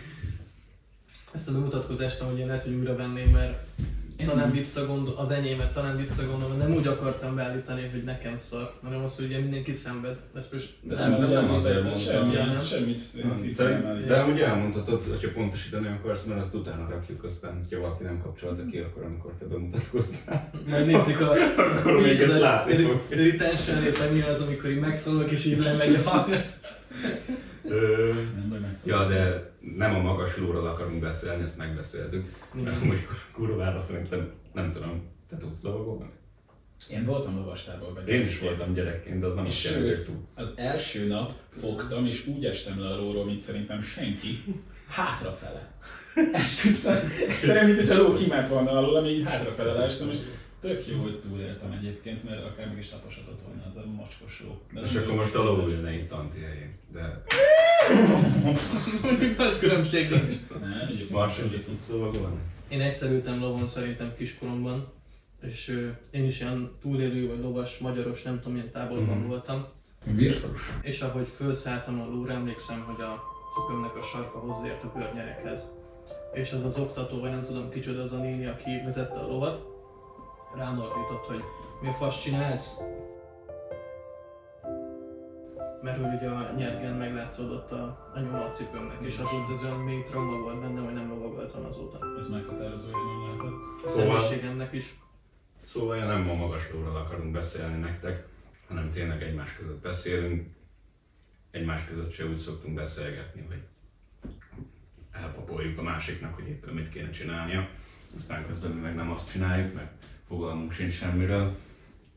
Ezt 1.34 1.48
a 1.48 1.52
bemutatkozást 1.52 2.22
amúgy 2.22 2.40
én 2.40 2.48
lehet, 2.48 2.64
hogy 2.64 2.74
újra 2.74 2.96
venném, 2.96 3.30
mert 3.30 3.64
talán 4.26 4.52
visszagondol, 4.52 5.16
az 5.18 5.32
enyémet 5.32 5.74
talán 5.74 5.98
visszagondolom, 5.98 6.58
nem 6.58 6.74
úgy 6.74 6.88
akartam 6.88 7.36
beállítani, 7.36 7.90
hogy 7.92 8.04
nekem 8.04 8.38
szar, 8.38 8.74
hanem 8.84 9.04
az, 9.04 9.16
hogy 9.16 9.26
ugye 9.26 9.40
mindenki 9.40 9.74
szenved. 9.74 10.18
Ezt 10.36 10.54
most 10.54 10.68
De 10.82 10.94
Nem, 10.94 11.04
szerintem 11.04 11.30
nem 11.30 11.46
nem 11.46 11.54
azért 11.54 11.84
mondtam. 11.84 12.02
Semmit, 12.04 12.34
Ja, 12.34 12.46
nem? 12.46 12.62
semmit 12.62 13.00
Nem, 13.58 14.06
De 14.08 14.16
amúgy 14.20 14.40
elmondhatod, 14.40 15.04
hogyha 15.04 15.32
pontosítani 15.32 15.88
akarsz, 15.88 16.24
mert 16.24 16.42
azt 16.42 16.54
utána 16.54 16.88
rakjuk, 16.90 17.24
aztán, 17.24 17.58
hogyha 17.58 17.80
valaki 17.80 18.04
nem 18.04 18.22
kapcsolta 18.22 18.66
ki, 18.72 18.78
akkor 18.78 19.04
amikor 19.04 19.32
te 19.40 19.46
bemutatkoztál. 19.46 20.50
majd 20.68 20.86
nézzük 20.86 21.22
a... 21.22 21.32
Akkor 21.78 22.02
még 22.02 22.06
ezt 22.12 22.40
látni 22.40 22.76
fog. 22.76 23.02
Retention 23.10 23.84
rate, 23.84 24.10
mi 24.10 24.22
az, 24.22 24.42
amikor 24.42 24.70
így 24.70 24.80
megszólok 24.80 25.32
és 25.32 25.46
így 25.46 25.64
lemegy 25.64 25.96
a 25.96 26.10
hallgat. 26.10 26.54
Ö. 27.64 28.14
Ja, 28.86 29.08
de 29.08 29.52
nem 29.76 29.96
a 29.96 30.00
magas 30.00 30.38
lóról 30.38 30.68
akarunk 30.68 31.00
beszélni, 31.00 31.44
ezt 31.44 31.58
megbeszéltük. 31.58 32.34
Mert 32.64 32.82
amúgy 32.82 33.08
kurvára 33.34 33.80
szerintem, 33.80 34.32
nem 34.54 34.72
tudom, 34.72 35.04
te 35.30 35.38
tudsz 35.38 35.64
lovagolni? 35.64 36.10
Én 36.90 37.06
voltam 37.06 37.36
lovastárban 37.36 37.94
vagy. 37.94 38.08
Én 38.08 38.26
is 38.26 38.40
voltam 38.40 38.74
gyerekként, 38.74 39.20
de 39.20 39.26
az 39.26 39.36
nem 39.36 39.46
És 39.46 39.66
azt 39.66 39.76
jelenti, 39.76 39.96
hogy 39.96 40.06
tudsz. 40.06 40.38
Az 40.38 40.54
első 40.56 41.08
nap 41.08 41.34
fogtam, 41.50 42.06
és 42.06 42.28
úgy 42.28 42.46
estem 42.46 42.80
le 42.80 42.88
a 42.88 42.98
lóról, 42.98 43.26
mint 43.26 43.40
szerintem 43.40 43.82
senki, 43.82 44.44
hátrafele. 44.88 45.72
Esküszöm, 46.34 46.98
egyszerűen, 47.28 47.66
mint 47.66 47.78
hogyha 47.78 47.96
a 47.96 48.08
ló 48.08 48.14
kiment 48.14 48.50
volna 48.50 48.72
alul, 48.72 48.96
ami 48.96 49.10
így 49.10 49.26
hátrafele 49.26 49.72
leestem, 49.74 50.10
és 50.10 50.18
tök 50.68 50.88
jó, 50.88 51.02
hogy 51.02 51.20
túléltem 51.20 51.72
egyébként, 51.72 52.24
mert 52.24 52.46
akár 52.46 52.68
meg 52.68 52.78
is 52.78 52.90
taposodott 52.90 53.42
volna 53.46 53.64
az 53.72 53.78
a 53.78 53.86
mocskos 53.86 54.44
ló. 54.46 54.62
De 54.74 54.82
És 54.82 54.96
akkor 54.96 55.14
most 55.16 55.36
a 55.36 55.44
ló 55.44 55.68
ülne 55.68 55.94
itt 55.94 56.12
Anti 56.12 56.40
helyén. 56.40 56.74
De 56.94 57.24
Nagy 59.38 59.60
különbség 59.60 60.10
nincs. 60.10 60.34
Nem, 60.62 60.88
hogy 61.50 61.64
tudsz 61.66 61.90
lovagolni? 61.90 62.40
Én 62.70 62.82
egyszer 62.82 63.12
ültem 63.12 63.40
lovon 63.40 63.68
szerintem 63.68 64.14
kiskoromban, 64.18 64.88
és 65.42 65.70
ö, 65.70 65.88
én 66.12 66.26
is 66.26 66.40
ilyen 66.40 66.72
túlélő 66.82 67.28
vagy 67.28 67.40
lovas, 67.40 67.78
magyaros, 67.78 68.24
nem 68.24 68.38
tudom 68.38 68.54
milyen 68.54 68.72
táborban 68.72 69.18
Mhm. 69.18 69.28
voltam. 69.28 69.66
Virtus. 70.06 70.62
És 70.82 71.02
ahogy 71.02 71.28
felszálltam 71.28 72.02
a 72.02 72.06
lóra, 72.06 72.34
emlékszem, 72.34 72.80
hogy 72.80 73.04
a 73.06 73.24
cipőmnek 73.54 73.96
a 73.96 74.02
sarka 74.02 74.38
hozzáért 74.40 74.84
a 74.84 74.92
bőrnyerekhez. 74.98 75.72
És 76.34 76.52
az 76.52 76.66
az 76.66 76.78
oktató, 76.78 77.20
vagy 77.20 77.30
nem 77.32 77.44
tudom 77.46 77.70
kicsoda 77.70 78.02
az 78.02 78.12
a 78.12 78.18
néni, 78.18 78.46
aki 78.46 78.82
vezette 78.86 79.20
a 79.20 79.28
lovat, 79.28 79.66
rám 80.56 80.80
ordított, 80.80 81.26
hogy 81.26 81.44
mi 81.82 81.88
a 81.88 81.92
fasz 81.94 82.22
csinálsz? 82.24 82.78
Mert 85.82 85.98
hogy 85.98 86.14
ugye 86.14 86.30
a 86.30 86.54
nyergen 86.56 86.94
meglátszódott 86.94 87.72
a, 87.72 88.12
a 88.14 88.20
nyoma 88.20 88.46
a 88.46 88.50
cipőmnek, 88.50 88.98
és 89.02 89.18
azóta 89.18 89.52
az 89.52 89.64
olyan 89.64 89.80
mély 89.80 90.04
trauma 90.04 90.38
volt 90.40 90.60
bennem, 90.60 90.84
hogy 90.86 90.94
nem 90.94 91.10
lovagoltam 91.10 91.66
azóta. 91.66 92.00
Ez 92.20 92.30
meghatározó 92.30 92.88
élmény 92.88 93.24
lehetett. 93.26 93.86
A 93.86 93.90
Szóval- 93.90 94.20
személyiségemnek 94.20 94.74
is. 94.74 95.00
Szóval 95.66 95.98
nem 95.98 96.30
a 96.30 96.34
magas 96.34 96.72
lóról 96.72 96.96
akarunk 96.96 97.32
beszélni 97.32 97.80
nektek, 97.80 98.28
hanem 98.68 98.92
tényleg 98.92 99.22
egymás 99.24 99.56
között 99.56 99.82
beszélünk. 99.82 100.48
Egymás 101.52 101.86
között 101.86 102.12
se 102.12 102.26
úgy 102.26 102.36
szoktunk 102.38 102.76
beszélgetni, 102.76 103.46
hogy 103.48 103.62
elpapoljuk 105.12 105.78
a 105.80 105.82
másiknak, 105.82 106.36
hogy 106.36 106.48
éppen 106.48 106.74
mit 106.74 106.90
kéne 106.90 107.10
csinálnia. 107.10 107.70
Aztán 108.16 108.46
közben 108.46 108.72
mi 108.72 108.82
meg 108.82 108.96
nem 108.96 109.12
azt 109.12 109.32
csináljuk, 109.32 109.74
mert 109.74 109.92
fogalmunk 110.28 110.72
sincs 110.72 110.94
semmiről. 110.94 111.56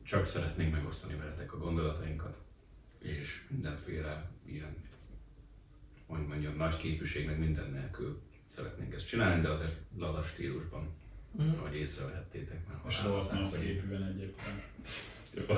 Csak 0.03 0.25
szeretnénk 0.25 0.71
megosztani 0.73 1.15
veletek 1.15 1.53
a 1.53 1.57
gondolatainkat, 1.57 2.37
és 3.01 3.43
mindenféle 3.49 4.29
ilyen, 4.45 4.75
hogy 6.07 6.27
mondjam, 6.27 6.55
nagy 6.55 6.77
képűség, 6.77 7.25
meg 7.25 7.39
minden 7.39 7.71
nélkül 7.71 8.21
szeretnénk 8.45 8.93
ezt 8.93 9.07
csinálni, 9.07 9.41
de 9.41 9.49
azért 9.49 9.75
lazas 9.97 10.27
stílusban, 10.27 10.89
Mhm. 11.31 11.49
ahogy 11.59 11.75
észrevehettétek 11.75 12.67
már. 12.67 12.77
És 12.87 13.01
nagy 13.01 13.49
hogy- 13.49 13.59
képűen 13.59 14.03
egyébként. 14.03 14.63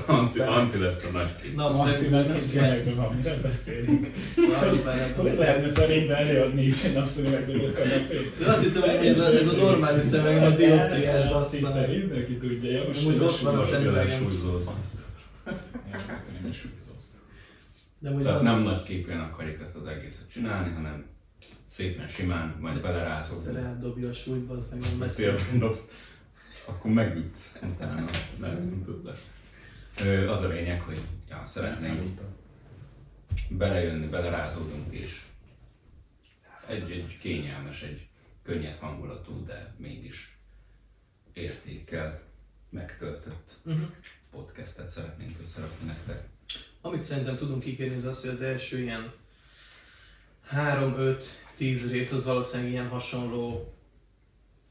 Anti, 0.08 0.40
anti 0.40 0.78
lesz 0.78 1.04
a 1.04 1.12
nagy 1.12 1.42
kép. 1.42 1.56
Na, 1.56 1.72
meg 1.72 2.10
nem 2.12 2.82
van, 2.98 3.16
mire 3.16 3.36
beszélünk. 3.42 4.08
Hogy 5.16 5.34
lehetne 5.38 5.68
szerényben 5.68 6.16
előadni 6.16 6.66
is 6.66 6.84
egy 6.84 6.94
napszemüvegről 6.94 7.66
a 7.66 7.72
kanapét? 7.72 8.38
De 8.40 8.52
azt 8.52 8.64
hittem, 8.64 8.82
hogy 8.82 9.08
ez 9.08 9.20
a, 9.20 9.34
ez 9.34 9.48
a 9.48 9.56
normális 9.56 10.04
szemeg, 10.04 10.44
a 10.44 10.56
dioptriás 10.56 11.30
bassza. 11.30 11.86
Mindenki 11.88 12.38
tudja, 12.38 12.72
ja, 12.72 12.84
most 12.88 13.06
Amúgy 13.06 13.22
ott 13.22 13.40
van 13.40 13.56
a 13.56 13.64
szemüvegem. 13.64 14.22
Nem. 14.22 15.62
De 18.00 18.12
úgy 18.12 18.24
Tehát 18.24 18.42
nem 18.42 18.62
nagy 18.62 18.84
képűen 18.84 19.20
akarjuk 19.20 19.62
ezt 19.62 19.76
az 19.76 19.88
egészet 19.88 20.30
csinálni, 20.32 20.74
hanem 20.74 21.06
szépen 21.68 22.08
simán, 22.08 22.56
majd 22.60 22.82
belerázod. 22.82 23.38
Aztán 23.38 23.58
eldobja 23.58 24.10
a 24.10 24.14
súlyba, 24.14 24.54
az 24.54 24.68
meg 24.70 24.80
nem 24.80 24.90
Azt 24.90 25.02
a 25.02 25.06
megy. 25.06 25.16
térben 25.16 25.60
dobsz, 25.60 25.92
akkor 26.66 26.92
megütsz. 26.92 27.60
Utána 27.74 28.04
nem 28.40 28.82
tud 28.86 29.06
le. 29.06 29.12
Ö, 29.12 29.16
Az 30.30 30.42
a 30.42 30.48
lényeg, 30.48 30.82
hogy 30.82 31.00
ja, 31.30 31.42
szeretnénk 31.46 32.22
belejönni, 33.50 34.08
belerázódunk, 34.08 34.94
és 34.94 35.22
egy, 36.68 36.92
egy 36.92 37.18
kényelmes, 37.20 37.82
egy 37.82 38.08
könnyed 38.44 38.78
hangulatú, 38.78 39.46
de 39.46 39.74
mégis 39.78 40.38
értékkel 41.34 42.22
megtöltött 42.70 43.52
Mhm. 43.64 43.82
podcastet 44.32 44.90
szeretnénk 44.90 45.40
összerakni 45.42 45.86
nektek. 45.86 46.28
Amit 46.82 47.02
szerintem 47.02 47.38
tudunk 47.38 47.64
kikérni, 47.64 47.96
az 47.96 48.06
az, 48.06 48.22
hogy 48.22 48.30
az 48.30 48.42
első 48.42 48.80
ilyen 48.80 49.12
3-5-10 50.52 51.22
rész 51.92 52.12
az 52.12 52.24
valószínűleg 52.24 52.72
ilyen 52.72 52.88
hasonló 52.88 53.74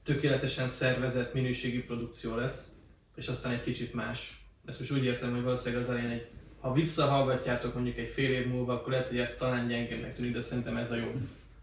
tökéletesen 0.02 0.68
szervezett 0.68 1.34
minőségi 1.34 1.82
produkció 1.82 2.34
lesz, 2.36 2.72
és 3.14 3.28
aztán 3.28 3.52
egy 3.52 3.62
kicsit 3.62 3.94
más. 3.94 4.41
Ezt 4.64 4.78
most 4.78 4.92
úgy 4.92 5.04
értem, 5.04 5.32
hogy 5.32 5.42
valószínűleg 5.42 5.84
az 5.84 5.90
elején 5.90 6.10
egy, 6.10 6.26
ha 6.60 6.72
visszahallgatjátok 6.72 7.74
mondjuk 7.74 7.96
egy 7.98 8.06
fél 8.08 8.30
év 8.30 8.46
múlva, 8.46 8.72
akkor 8.72 8.92
lehet, 8.92 9.08
hogy 9.08 9.18
ez 9.18 9.36
talán 9.36 9.68
gyengébbnek 9.68 10.14
tűnik, 10.14 10.32
de 10.32 10.40
szerintem 10.40 10.76
ez 10.76 10.90
a 10.90 10.96
jobb. 10.96 11.20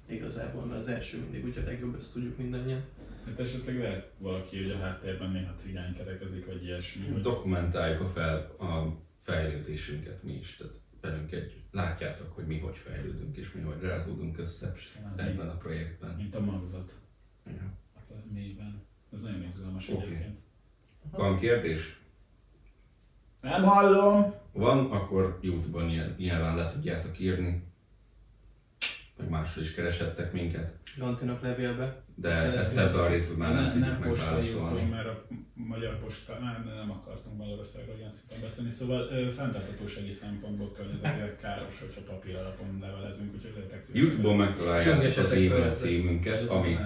Igazából, 0.10 0.66
mert 0.66 0.80
az 0.80 0.88
első 0.88 1.20
mindig 1.22 1.46
úgy 1.46 1.58
a 1.58 1.66
legjobb, 1.66 1.96
ezt 1.96 2.14
tudjuk 2.14 2.38
mindannyian. 2.38 2.84
Hát 3.26 3.40
esetleg 3.40 3.80
lehet 3.80 4.12
valaki, 4.18 4.62
hogy 4.62 4.72
a 4.72 4.78
háttérben 4.80 5.32
néha 5.32 5.54
cigány 5.56 5.94
kerekezik, 5.96 6.46
vagy 6.46 6.64
ilyesmi. 6.64 7.08
Hogy 7.08 7.22
Dokumentáljuk 7.22 8.02
a, 8.02 8.10
fel, 8.10 8.38
a 8.60 8.98
fejlődésünket 9.20 10.24
mi 10.24 10.34
is, 10.34 10.56
tehát 10.56 10.76
velünk 11.02 11.32
együtt. 11.32 11.68
Látjátok, 11.72 12.36
hogy 12.36 12.46
mi 12.46 12.60
hogy 12.60 12.78
fejlődünk 12.78 13.38
és 13.38 13.52
mi 13.52 13.62
hogy 13.62 13.82
rázódunk 13.82 14.38
össze 14.38 14.74
még, 15.16 15.26
ebben 15.28 15.50
a 15.50 15.58
projektben. 15.58 16.16
mint 16.16 16.36
a 16.36 16.40
magzat 16.40 16.94
Ja. 17.46 17.74
a 17.96 18.34
mélyben. 18.34 18.82
Ez 19.14 19.22
nagyon 19.22 19.44
izgalmas 19.44 19.90
Oké. 19.90 20.06
egyébként. 20.06 20.40
Van 21.12 21.40
kérdés? 21.40 22.00
Nem 23.42 23.64
hallom! 23.64 24.34
Van, 24.52 24.92
akkor 24.92 25.40
YouTube-on 25.42 25.86
nyilv- 25.86 26.18
nyilván 26.18 26.56
le 26.56 26.72
tudjátok 26.72 27.20
írni. 27.20 27.64
Meg 29.18 29.30
máshol 29.30 29.64
is 29.64 29.74
keresettek 29.74 30.34
minket. 30.34 30.78
Gantinak 30.98 31.42
levélbe. 31.42 32.02
De 32.16 32.30
Keresni. 32.30 32.58
ezt 32.58 32.78
ebbe 32.78 33.02
a 33.02 33.08
részben 33.08 33.38
már 33.38 33.54
nem, 33.54 33.64
nem, 33.64 33.72
tudjuk 33.72 34.00
megválaszolni. 34.00 34.90
mert 34.90 35.08
a 35.08 35.26
magyar 35.54 36.00
posta, 36.00 36.34
nem, 36.34 36.72
nem 36.76 36.92
akartunk 36.92 37.38
Magyarországról 37.38 37.96
ilyen 37.98 38.10
szinten 38.10 38.38
beszélni, 38.42 38.70
szóval 38.72 39.08
ö, 39.12 39.30
fenntarthatósági 39.30 40.12
szempontból 40.12 40.72
környezetileg 40.72 41.38
káros, 41.42 41.80
hogyha 41.80 42.02
papír 42.02 42.36
alapon 42.36 42.78
levelezünk, 42.82 43.34
úgyhogy 43.36 43.52
tényleg 43.52 43.82
szívesen- 43.82 43.96
Youtube-on 43.96 44.36
megtaláljátok 44.38 45.04
az 45.24 45.32
e-mail 45.32 45.72
címünket, 45.74 46.50
ami, 46.50 46.78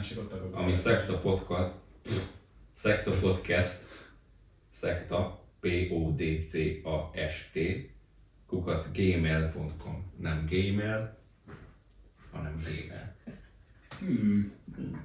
ami 0.52 0.76
Sekta 0.76 1.20
Podcast, 1.20 1.72
Sekta 2.78 3.12
Podcast, 3.22 3.82
Sekta, 4.74 5.43
P-O-D-C-A-S-T, 5.64 7.58
kukac 8.48 8.92
gmail.com. 8.92 10.12
Nem 10.20 10.46
gmail, 10.50 11.18
hanem 12.32 12.56
gmail. 12.56 13.16
Hmm. 14.00 14.52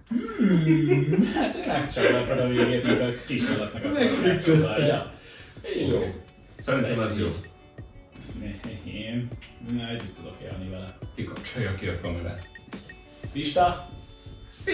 Hmm. 0.09 1.33
Ez 1.45 1.67
megcsalapod 1.67 2.39
a 2.39 2.49
végét, 2.49 2.85
mint 2.85 3.01
a 3.01 3.11
kis 3.27 3.43
Megtrükközte. 3.93 4.87
Ja. 4.87 5.13
Jó. 5.89 6.15
Szerintem 6.61 7.01
ez 7.01 7.21
jó. 7.21 7.29
Én 8.85 9.29
na, 9.73 9.89
együtt 9.89 10.15
tudok 10.17 10.37
élni 10.43 10.69
vele. 10.69 10.99
Kikapcsolja 11.15 11.75
ki 11.75 11.87
a 11.87 12.01
kamerát. 12.01 12.51
Pista! 13.33 13.98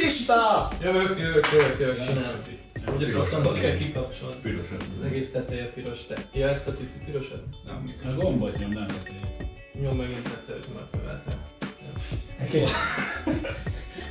Pista! 0.00 0.68
Jövök, 0.82 1.18
jövök, 1.18 1.46
jövök, 1.52 1.76
jövök, 1.80 1.96
köszi. 1.96 2.58
Ugye 2.96 3.06
faszomba 3.06 3.50
az 3.50 3.60
kell 3.60 3.76
kikapcsolni. 3.76 4.34
Pirosan. 4.42 4.76
Az 5.00 5.06
egész 5.06 5.30
teteje 5.30 5.64
piros 5.74 6.06
te. 6.06 6.14
Ja, 6.32 6.48
ezt 6.48 6.68
a 6.68 6.72
pici 6.72 6.98
pirosat? 7.04 7.42
Nem, 7.66 7.94
A 8.12 8.14
gombot 8.20 8.58
nyom, 8.58 8.70
nem 8.70 8.86
tetejét. 8.86 9.46
Nyom 9.82 9.96
megint 9.96 10.28
hogy 10.46 10.66
már 10.74 10.84
felvettem. 10.92 11.38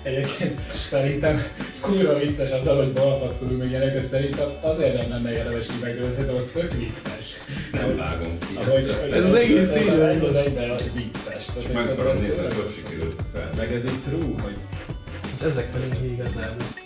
Egyébként 0.04 0.60
szerintem 0.72 1.42
kurva 1.82 2.20
vicces 2.20 2.52
az, 2.52 2.68
hogy 2.68 2.94
balfaszkodunk 2.94 3.60
meg 3.60 3.70
ilyenek, 3.70 3.94
de 3.94 4.02
szerintem 4.02 4.50
azért 4.62 4.96
nem 4.98 5.10
lenne 5.10 5.32
érdemes 5.32 5.68
kimegrőzni, 5.68 6.26
de 6.26 6.32
az 6.32 6.50
tök 6.54 6.74
vicces. 6.74 7.28
nem 7.72 7.98
vágom 7.98 8.38
ki. 8.40 8.56
Ahogy- 8.56 8.90
Ezt, 8.90 9.12
ez 9.12 9.24
ezt, 9.26 9.34
egész 9.36 9.74
ez 9.74 9.82
így 9.82 9.88
egy 10.00 10.24
az 10.24 10.36
egyben 10.36 10.70
az 10.70 10.92
vicces. 10.94 11.46
Tehát 11.46 11.74
meg 11.74 11.84
szerintem 11.84 11.92
akarom 11.92 12.12
ez 12.12 12.22
nézni, 12.22 12.44
hogy 12.62 12.72
sikerült 12.72 13.22
fel. 13.34 13.50
Meg 13.58 13.74
ez 13.74 13.86
így 13.86 14.02
true, 14.04 14.42
hogy 14.42 14.58
Ezek 15.46 15.74
vagyunk 15.74 16.00
mi 16.00 16.06
igazából. 16.08 16.83